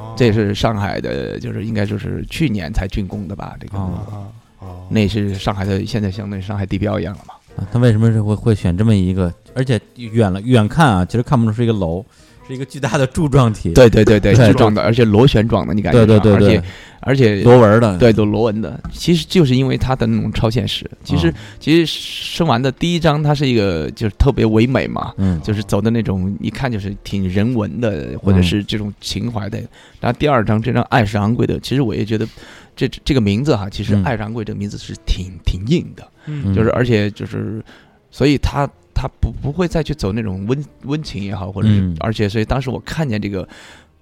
[0.00, 3.78] 哦，这是上海的，就是应该就是去年才竣工的吧，这个。
[3.78, 4.14] 哦啊
[4.60, 7.34] 哦，那是上海的，现在相当于上海地标一样了嘛。
[7.56, 9.32] 啊他为什么是会会选这么一个？
[9.54, 12.04] 而且远了远看啊，其实看不出是一个楼，
[12.50, 16.64] 是一个巨大的柱状体，，对对对对，对柱状的，而且螺旋状的，你感觉对对对对到而且，
[17.00, 20.88] 而且螺纹的，对都螺纹的，其实就是因为它的那种超现实。
[21.04, 29.58] 其实、哦其实生完的第一张，它是一个就是特别唯美嘛，嗯，就是走的那种一看就是挺人文的，或者是这种情怀的。
[30.00, 32.26] 然后第二张这张《爱是昂贵的》，其实我也觉得
[32.74, 36.54] 这这个名字哈，其实嗯《爱是昂贵》这个名字是挺挺硬的，嗯。
[36.54, 37.62] 就是而且就是，
[38.10, 38.68] 所以他
[39.00, 43.48] 他不不会再去走那种温温情也好，或者是、嗯而且所以当时我看见这个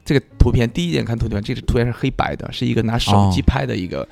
[0.05, 4.07] 这个图片，第一眼看图片，这个图片是黑白的，是一个拿手机哦拍的一个。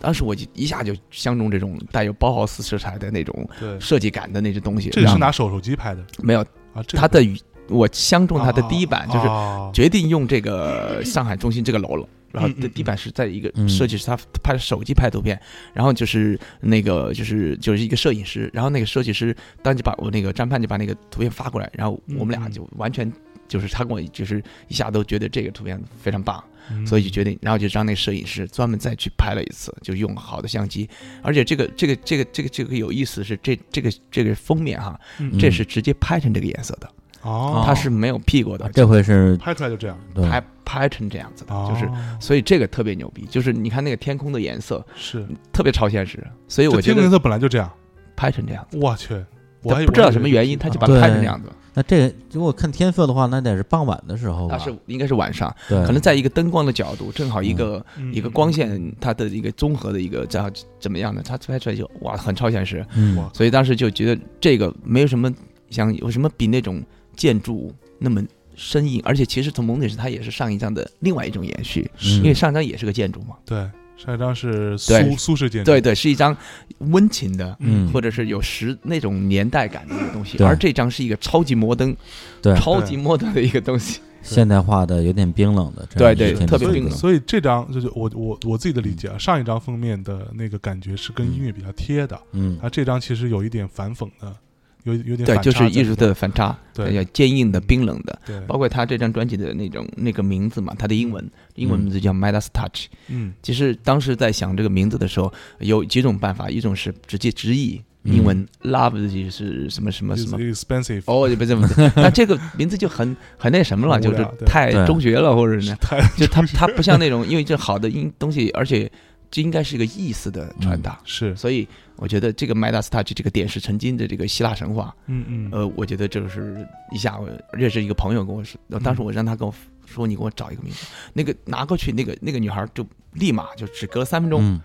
[0.00, 4.88] 当时我就一下就相中这种带有包豪斯色彩的那种对，设计感的那些东西。
[4.88, 6.40] 这个然后是拿手手机拍的没有
[6.72, 7.22] 啊，这个它的，
[7.68, 12.08] 我相中他的第一版就是哦决定用这个上海中心这个楼了。
[12.32, 13.68] 然后的地板是在一个嗯。
[13.68, 15.40] 设计师他拍的手机拍图片，
[15.72, 23.10] 然后就是那个就是就是一个摄影师，然后那个设计师当就把我那个张盼就把那个图片发过来，然后我们俩就完全
[23.48, 26.86] 就是他跟我就是一下都觉得这个图片非常棒，嗯。
[26.86, 30.88] 所以就决定，然后就让那个摄影师专门再去拍了一次，就用好的相机，
[31.22, 35.38] 而且这个这个这个这个这个有意思是这这个这个封面哈，嗯。
[35.38, 36.90] 这是直接拍成这个颜色的，
[37.22, 40.28] 哦，它是没有屁股的，这回是拍出来就这样，对。
[40.28, 41.70] 拍拍成这样子的，哦。
[41.72, 41.90] 就是
[42.20, 47.70] 所以这个特别牛逼，就是你看那个天空的颜色是，特别超现实，所以我觉得天空颜色本来就这样，
[48.16, 49.14] 拍成这样子，我去，
[49.62, 51.48] 我还不知道什么原因，他就把它拍成这样子。
[51.72, 54.56] 那这个如果看天色的话，那得是傍晚的时候吧？
[54.58, 58.12] 那是应该是晚上，对，可能在一个灯光的角度，正好一个嗯。
[58.12, 60.50] 一个光线它的一个综合的一个叫
[60.80, 63.16] 怎么样的，它拍出来就哇很超现实，嗯。
[63.16, 63.30] 哇。
[63.32, 65.32] 所以当时就觉得这个没有什么
[65.70, 66.82] 想有什么比那种
[67.20, 68.24] 建筑那么
[68.56, 73.58] 生硬，而且其实从某种意义上它也是上一张的另外一种延续，因为上一张也是个建筑嘛，对，
[73.98, 76.34] 上一张是苏苏式建筑，对对，是一张
[76.78, 77.54] 温情的。
[77.60, 77.86] 嗯。
[77.92, 81.94] 或者是有时那种年代感的一个东西，而这张是一个超级摩登、
[82.40, 82.54] 对。
[82.56, 84.00] 超级摩登的一个东西。
[84.22, 86.92] 现代化的有点冰冷的对对特别冰冷。
[86.92, 92.58] 所以这张就是我我我自己的理解啊，上一张封面的那个感觉是跟音乐比较贴的，嗯。
[92.62, 94.36] 啊，这张其实有一点反讽的，
[94.84, 96.94] 有有点对，就是艺术的反差，对。
[96.94, 98.18] 要坚硬的、冰冷的。
[98.26, 102.86] 对，包括他这张专辑的那种那个名字嘛，他的英文英文名字叫 Midas Touch。
[103.08, 103.32] 嗯。
[103.42, 108.14] 其实当时在想这个名字的时候，有几种办法，一种是直接直译，嗯。
[108.14, 110.38] 英文 love 就是什么什么什么。
[110.38, 118.90] expensive，哦，不是不是，那这个名字就很很那什么了，就是太中学了，或者是呢，太就他他不像那种，因为这好的音东西，而且
[119.30, 121.66] 这应该是一个意思的传达，是，所以
[121.96, 128.82] 我觉得这个 Midas Touch 这个点石成金的这个希腊神话，嗯嗯，呃，我觉得这是一下我认识一个朋友跟我说，嗯。
[128.82, 129.54] 当时我让他跟我
[129.86, 134.60] 说，你给我找一个名字，那个拿过去，那个那个女孩就立马就只隔了三分钟，嗯。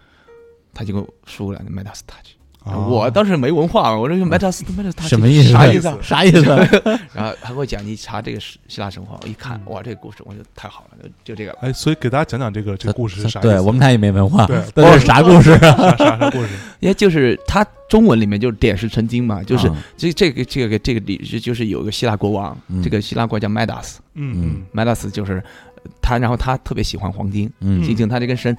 [0.74, 2.36] 她就给我输了 Midas Touch。
[2.66, 5.52] 哦我当时没文化，我说 Midas metas 什么意思？
[5.52, 5.98] 啥意思啊？
[6.02, 6.44] 啥意思？
[7.14, 11.60] 然后他给我讲，你查这个希希腊神话，我一看，嗯哇，这个故事我觉得太好了，就就这个了。
[11.62, 13.50] 哎，所以给大家讲讲这个这个故事是啥意思？
[13.50, 15.96] 对我们俩也没文化，对 这是啥故事啊？
[15.96, 16.50] 啥啥啥故事？
[16.80, 25.34] 因为就是他中文里面就是点石成金嘛，就是啊这这个这个这个里是就是有一个希腊国王，嗯这个希腊国叫 Midas，Midas 嗯嗯就是
[25.84, 28.56] 呃他，然后他特别喜欢黄金，嗯毕竟他这跟神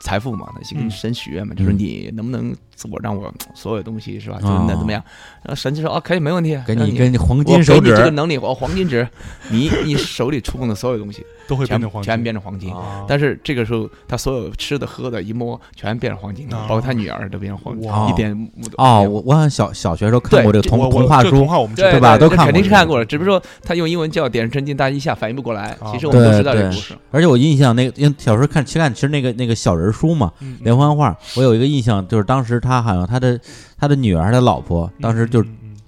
[0.00, 2.54] 财富嘛，他就跟嗯神许愿嘛，就是嗯你能不能
[2.90, 5.02] 我让我所有东西是吧，啊就能怎么样？
[5.42, 6.92] 然后神就说哦，可以没问题，给你。
[6.96, 9.06] 给你黄金手指给你这个能力，我黄金指，
[9.50, 12.74] 你你手里触碰的所有东西都会全变成黄金，全变成黄金。
[12.74, 25.76] 啊但是这个时候，他所有吃的喝的，一摸全变成黄金包括他女儿都变成黄金，一点哦，我我好像小小学时候看过这个童童话书，童话我们对吧都看过肯定是看过了，只不过说他用英文叫点石成金，大家一下反应不过来。
[25.80, 26.94] 啊其实我们都知道这个故事。
[27.10, 33.40] 而且我印象那个，因为小时候看其实看其实那个那个小人书嘛，嗯连环画，我有一个印象，就是当时他好像他的
[33.78, 35.42] 他的女儿他的老婆，当时就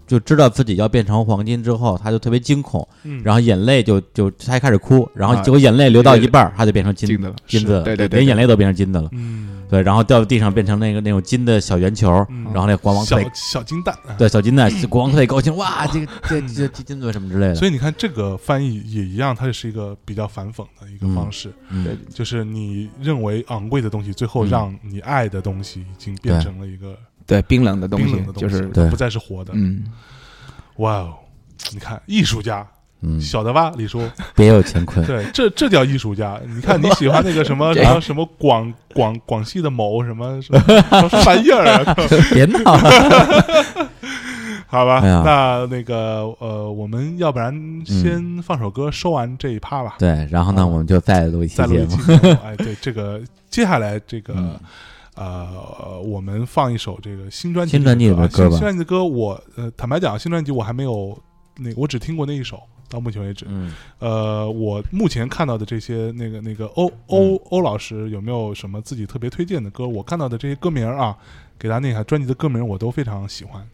[0.09, 3.22] 就知道自己要变成黄金之后，他就特别惊恐，嗯。
[3.22, 7.36] 然后眼泪就就他还开始哭，然后啊结果眼泪流到一半儿，他就变成金金的了。
[7.46, 8.18] 金子，对对对对。
[8.20, 12.44] 连眼泪都变成金的了，嗯，对，然后掉到地上变成那个那种金的小圆球，嗯。
[12.52, 14.16] 然后那国王特小别小金蛋，啊。
[14.18, 24.48] 对小金蛋， 国王特别高兴，哇，这个这这这金子什么之类的，所以你看这个翻译也一样，它也是一个比较反讽的一个方式，嗯对就是你认为昂贵的东西，最后嗯。
[24.48, 26.96] 让你爱的东西已经变成了一个
[27.28, 28.88] 对，冰冷的东西冰冷的东西，就是对。
[28.90, 29.52] 不再是活的。
[29.54, 29.84] 嗯，
[30.78, 31.14] 哇哦，
[31.72, 32.66] 你看艺术家
[33.00, 34.02] 嗯，晓得吧，李叔，
[34.34, 36.40] 别有乾坤，对，这这叫艺术家。
[36.48, 40.60] 你看你喜欢那个什么 这什么什么广广广西的某什么什么
[41.08, 41.94] 什么玩意儿啊？
[42.34, 42.58] 别闹，
[44.66, 45.22] 好吧，哎呀。
[45.24, 47.54] 那那个呃，我们要不然
[47.86, 50.66] 先放首歌收完这一趴吧，对，然后呢，啊。
[50.66, 52.38] 我们就再录一期再录节目，一期节目。
[52.44, 54.58] 哎，对，这个接下来这个嗯
[55.18, 61.20] 呃，我们放一首这个新专辑新专辑的歌新新专辑的歌我呃，坦白讲，新专辑我还没有
[61.56, 63.44] 那个，我只听过那一首，到目前为止。
[63.48, 69.88] 嗯，呃，我目前看到的这些那个那个欧欧欧老师有没有什么自己特别推荐的歌？
[69.88, 71.18] 我看到的这些歌名啊，
[71.58, 73.66] 给大家念一下专辑的歌名，我都非常喜欢。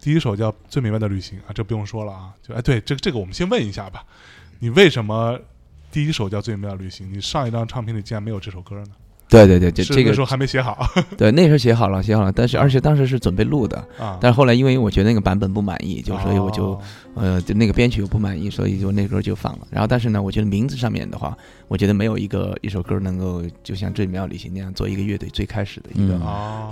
[0.00, 4.04] 第一首叫《最美妙的旅行》啊，这不用说了啊，就哎对，这个这个我们先问一下吧，
[4.60, 5.36] 你为什么
[5.90, 7.08] 第一首叫《最美妙的旅行》？
[7.10, 8.92] 你上一张唱片里竟然没有这首歌呢？
[9.28, 10.86] 对对对，这这个时候还没写好。
[11.16, 16.80] 对那时候写好了，写好了，但是而且当时是准备录的，啊，但是后来因为我觉得那个版本不满意，就所以我就哦
[17.14, 19.66] 呃，就那个编曲我不满意，所以就那歌就放了。
[19.70, 21.36] 然后，但是呢，我觉得名字上面的话，
[21.68, 26.14] 我觉得没有一个一首歌能够就像《最美妙旅行》那样做一个乐队最开始的一个，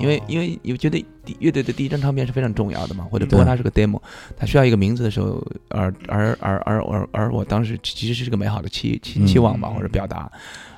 [0.01, 1.05] 因为因为我觉得
[1.39, 4.01] 乐队的第一张唱片是非常重要的嘛，或者嗯不管它是个 demo，
[4.37, 9.27] 它需要一个名字的时候，而而而而而而我当时其实是个美好的期期嗯。
[9.27, 10.31] 期望吧，或者表达，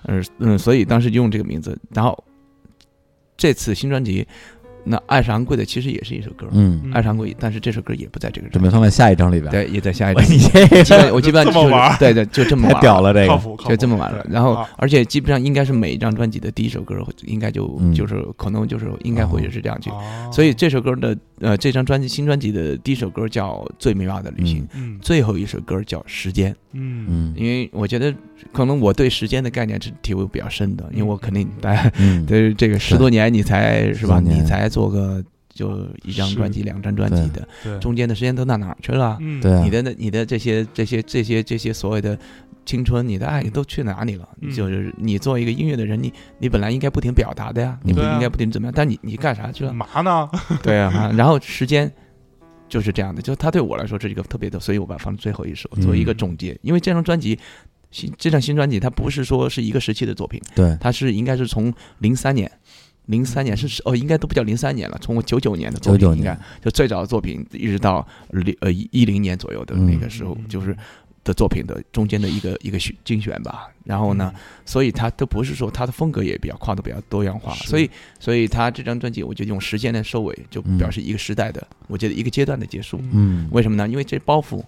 [0.02, 1.76] 呃嗯，所以当时就用这个名字。
[1.90, 2.22] 然后
[3.36, 4.26] 这次新专辑，
[4.84, 10.24] 那《爱是昂贵的》其实也是一首歌，嗯，爱是昂贵》，但是这首歌也不在这个准备放在下一张里边，对，也在下一张。
[10.24, 10.38] 你
[10.84, 13.70] 这我基本上就是这么玩对对，就这么玩太屌了，这个，靠谱，靠谱。
[13.70, 14.26] 就这么玩了。
[14.28, 17.94] 然后啊，而且基本上应该是每一张专辑的第一首歌，应该就嗯。
[17.94, 19.88] 就是可能就是应该会是这样去。
[19.90, 20.30] 哦。
[20.32, 24.98] 所以这首歌的呃，这张专辑新专辑的第一首歌叫《最美妙的旅行》，嗯。
[25.00, 26.52] 最后一首歌叫《时间》。
[26.72, 27.06] 嗯。
[27.08, 27.34] 嗯。
[27.36, 28.12] 因为我觉得
[28.52, 34.20] 可能我对时间的概念是体会比较深的，因为我肯定大家嗯，对这个十多年你才是吧？
[34.20, 39.16] 你才做个就一张专辑、两张专辑的，中间的时间都到哪儿去了？
[39.20, 42.18] 嗯，对啊你的那你的这些这些这些这些所谓的
[42.66, 44.28] 青春，你的爱都去哪里了？
[44.40, 48.72] 嗯就是你作为一个音乐的人，你你本来应该不停表达的呀，你不应该不停怎么样？
[48.74, 49.72] 但你你干啥去了？
[49.74, 50.28] 嘛呢？
[50.60, 51.90] 对啊，然后时间
[52.68, 56.58] 就是这样的，就他对我来说这是一个特别的，所以我把它放在最后一首作为一个嗯总结。
[56.62, 57.38] 因为这张专辑
[57.92, 62.50] 新这张新专辑，它不是说是一个时期的作品，对，它是应该是从零三年。
[63.06, 70.76] 零三年是哦，应该都不叫零三年了，从我九九年的作品，99应该就最早的作品，一直到零呃一零年左右的那个时候，嗯就是
[71.22, 73.68] 的作品的中间的一个一个选精选吧。
[73.84, 74.32] 然后呢，
[74.64, 82.98] 所以他都不是说他的风格也比较跨度比较多样化，所以所以他这张专辑，我觉得用时间来收尾，就表示一个时代的，我觉得一个阶段的结束。
[83.12, 83.86] 嗯，为什么呢？
[83.86, 84.62] 因为这包袱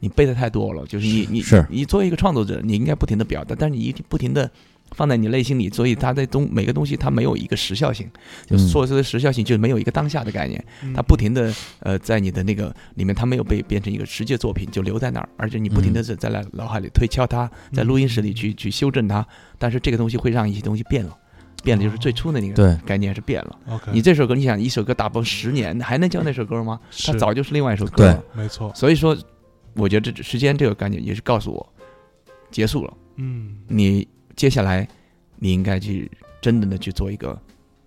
[0.00, 1.64] 你背的太多了，就是你你是。
[1.70, 4.50] 你作为一个创作者，你应该不停的表达，但是你一定不停的
[4.92, 8.08] 放在你内心里，所以它在东每个东西它没有一个时效性，
[8.46, 19.26] 就嗯所谓的时效性就是没有一个当下的概念，嗯它不停的呃在你的那个里面，它没有被变成一个实际作品就留在那儿，而且你不停的在在脑海里推敲它，在录音室里去去修正它，
[19.58, 21.16] 但是这个东西会让一些东西变了。
[21.64, 23.58] 变了就是最初的那个对概念是变了。
[23.68, 26.78] OK，你这首歌，你想一首歌打包十年，还能叫那首歌吗？
[27.04, 28.24] 它早就是另外一首歌了。
[28.32, 29.18] 没错，所以说，
[29.74, 31.72] 我觉得这时间这个概念也是告诉我，
[32.52, 32.94] 结束了。
[33.16, 34.06] 嗯你
[34.38, 34.86] 接下来
[35.36, 36.08] 你应该去
[36.40, 37.36] 真正的去做一个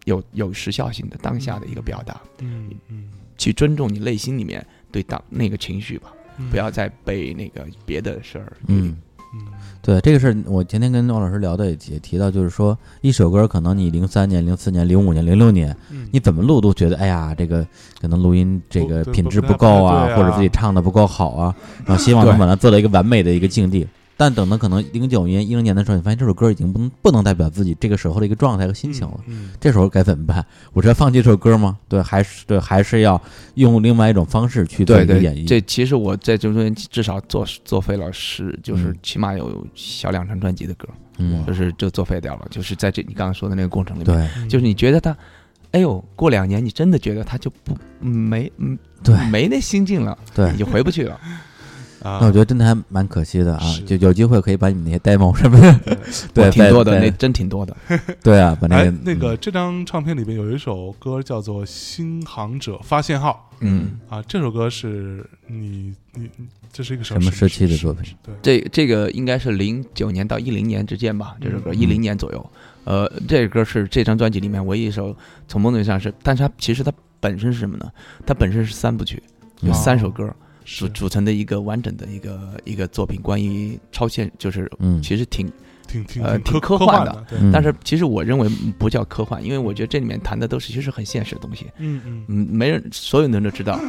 [0.04, 3.06] 有有时效性的当下的一个表达，嗯嗯，
[3.38, 8.52] 去尊重你内心里面对当那个情绪吧，嗯不要再被那个别的事儿。
[8.68, 8.98] 嗯。
[9.34, 9.48] 嗯
[9.82, 17.66] 对，这个事儿我前天跟王老师聊的，也也提到，就是说一首歌可能你零三年、零四年、零五年、零六年，嗯，你怎么录都觉得，哎呀，这个
[18.02, 23.88] 可能录音这个品质不够啊或者自己唱的不够好啊，然后希望能把它做到一个完美的一个境地。
[24.22, 29.20] 但等到可能零九年、一零年的时候，你发现这首歌已经不能不能代表自己这个时候的一个状态和心情了。
[29.26, 30.46] 嗯，这时候该怎么办？
[30.74, 31.80] 我是要放弃这首歌吗？
[31.90, 33.20] 对，还是对，还是要
[33.56, 35.48] 用另外一种方式去做一个演，绎？
[35.48, 42.48] 这其实我在中间至少作作废了十，就是嗯起码有小两张专辑的歌，嗯，就是就作废掉了。
[42.52, 45.18] 就是在这你刚刚说的那个过程里面，就是你觉得他，
[45.72, 51.20] 哎呦，过两年你真的觉得他就不嗯没嗯对没那心境了，对你，就回不去了。
[52.04, 55.98] 啊，那我觉得真的还蛮可惜的啊，就有机会可以把你们那些 demo 什么的，
[56.34, 57.76] 对， 挺多的，那真挺多的。
[58.24, 68.16] 对啊，把那哎，那个这张唱片里面有一首歌叫做《新航者发现号嗯，》啊，这首歌是你你你这是一个什么时期的作品？
[68.24, 71.80] 对，这这个应该是零九年到一零年之间吧，这首歌嗯。
[71.80, 72.52] 一零年左右。
[72.84, 75.16] 呃，这个歌是这张专辑里面唯一一首，
[75.48, 77.86] 从某种意义上是，但是它其实它本身是什么呢？
[78.26, 79.22] 它本身是三部曲，
[79.60, 79.74] 有哦。
[79.76, 80.34] 三首歌是
[80.66, 85.52] 组组成的一个完整的一个一个作品，关于超现，就是嗯，其实挺
[85.88, 91.66] 挺挺呃挺挺科科幻的但是其实我认为不叫科幻，因为我觉得这里面谈的都是其实很现实的东西。
[91.78, 92.26] 嗯嗯。
[92.28, 93.80] 嗯，没人，所有人都知道，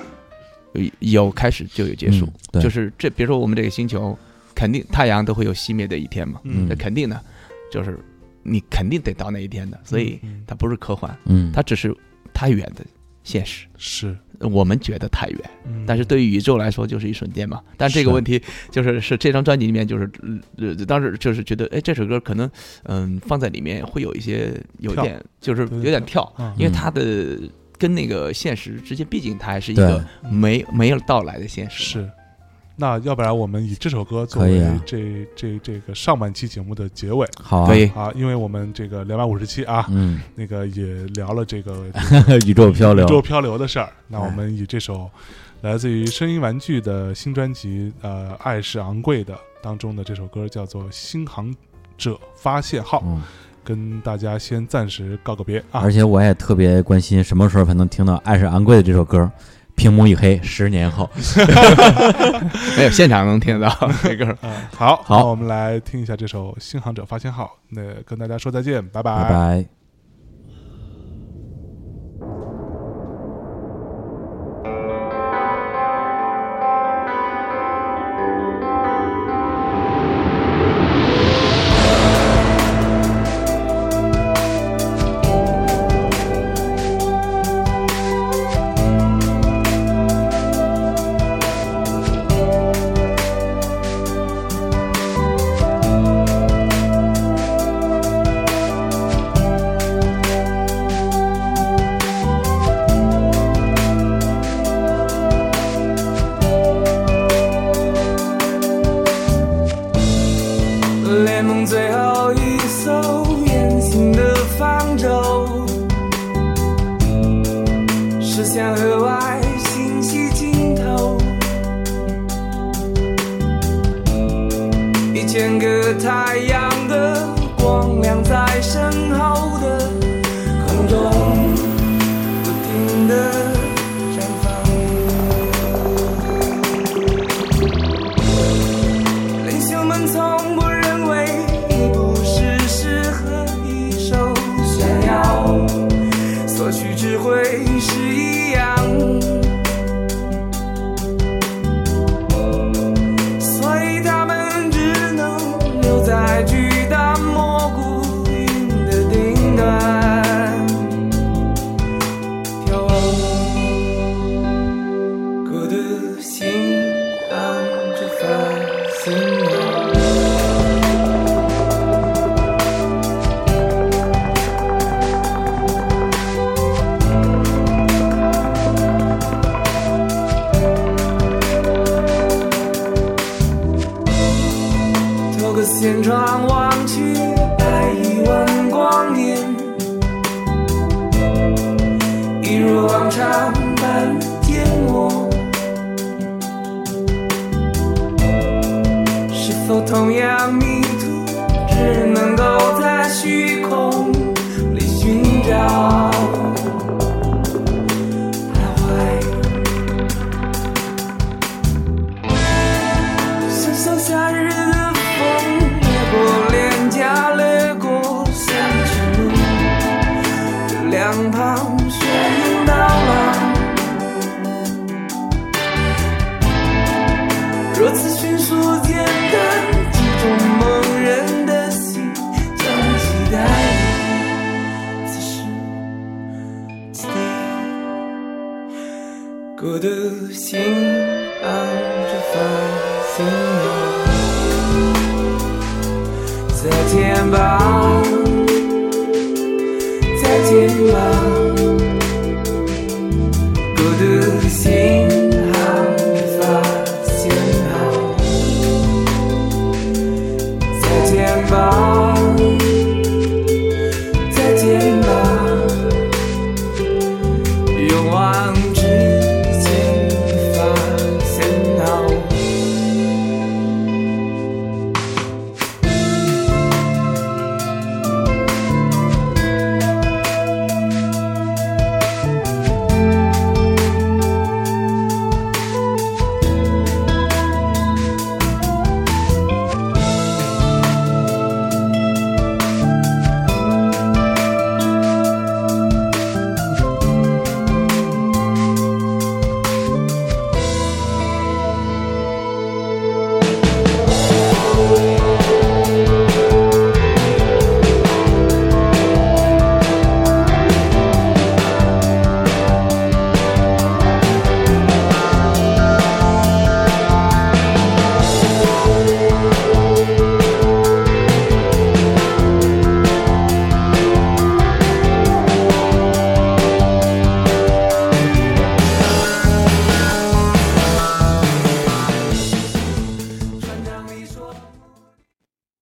[0.72, 4.16] 有有开始就有结束，就是这，比如说我们这个星球，
[4.54, 6.68] 肯定太阳都会有熄灭的一天嘛，嗯。
[6.68, 7.22] 这肯定的，
[7.70, 7.98] 就是
[8.42, 11.94] 你肯定得到那一天的，所以嗯它不是科幻，嗯，它只是
[12.34, 12.84] 太远的
[13.22, 14.16] 现实，是，
[14.50, 17.60] 我们觉得太远，嗯但是对于宇宙来说就是一瞬间嘛。
[17.76, 18.40] 但这个问题
[18.70, 20.10] 就是是这张专辑里面就是
[20.58, 22.50] 呃当时就是觉得哎这首歌可能
[22.84, 27.38] 嗯放在里面会有一些有点就是有点跳，啊因为它的
[27.78, 31.84] 跟那个现实之间，毕竟它还是一个没没有到来的现实。
[31.84, 32.10] 是。
[32.74, 37.28] 那要不然我们以这首歌作为这这这个上半期节目的结尾。
[37.42, 41.86] 好啊，可以，啊，因为我们这个两百五十期啊，嗯，那个也聊了这个
[42.46, 43.04] 宇宙漂流。
[43.04, 43.90] 宇，宙漂流的事儿。
[44.08, 45.10] 那哎我们以这首
[45.60, 51.54] 来自于声音玩具的新专辑《呃爱是昂贵的》当中的这首歌，叫做《新航
[51.98, 53.22] 者发现号》，嗯，
[53.62, 55.80] 跟大家先暂时告个别啊。
[55.82, 55.92] 而。
[55.92, 59.30] 且我也特别关心什么时候才能听到《爱是昂贵的》这首歌。
[59.74, 61.08] 屏幕一黑，十年后，
[62.76, 64.36] 没有现场能听得到 这歌。
[64.42, 67.44] 嗯，好，好我们来听一下这首《新航者发现号》。
[67.70, 69.81] 那跟大家说再见，拜拜